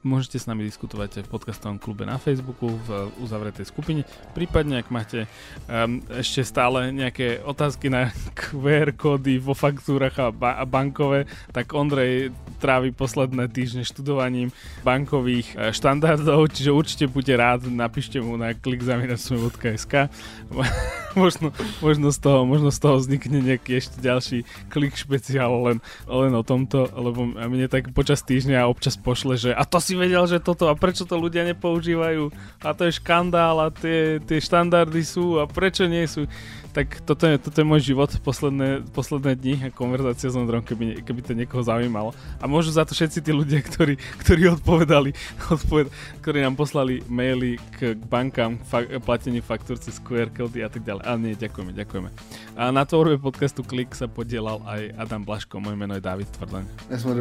[0.06, 4.06] Môžete s nami diskutovať v podcastovom klube na Facebooku, v uzavretej skupine.
[4.38, 5.26] Prípadne, ak máte
[5.66, 11.74] um, ešte stále nejaké otázky na QR kódy vo faktúrach a, ba- a bankové, tak
[11.74, 12.30] Ondrej
[12.62, 14.54] trávi posledné týždne študovaním
[14.86, 20.06] bankových e, štandardov, čiže určite buďte rád, napíšte mu na klikzaminacme.sk
[21.18, 21.50] možno,
[21.82, 24.38] možno z toho, možno z toho vznikne nejaký ešte ďalší
[24.68, 29.64] klik špeciál len, len o tomto, lebo mne tak počas týždňa občas pošle, že a
[29.64, 32.30] to si vedel, že toto a prečo to ľudia nepoužívajú?
[32.62, 36.28] A to je škandál a tie, tie štandardy sú a prečo nie sú
[36.72, 41.04] tak toto je, toto je môj život posledné, posledné dni a konverzácia s Ondrom, keby,
[41.04, 42.16] keby to niekoho zaujímalo.
[42.40, 45.12] A môžu za to všetci tí ľudia, ktorí, ktorí odpovedali,
[45.52, 45.92] odpoved,
[46.24, 51.04] ktorí nám poslali maily k bankám, fa- platení faktúr cez QR kódy a tak ďalej.
[51.04, 52.08] Ale nie, ďakujeme, ďakujeme.
[52.56, 56.64] A na tvorbe podcastu Klik sa podielal aj Adam Blaško, moje meno je David Tvrdaň.
[56.88, 57.12] Ja som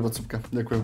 [0.55, 0.83] Ďakujem.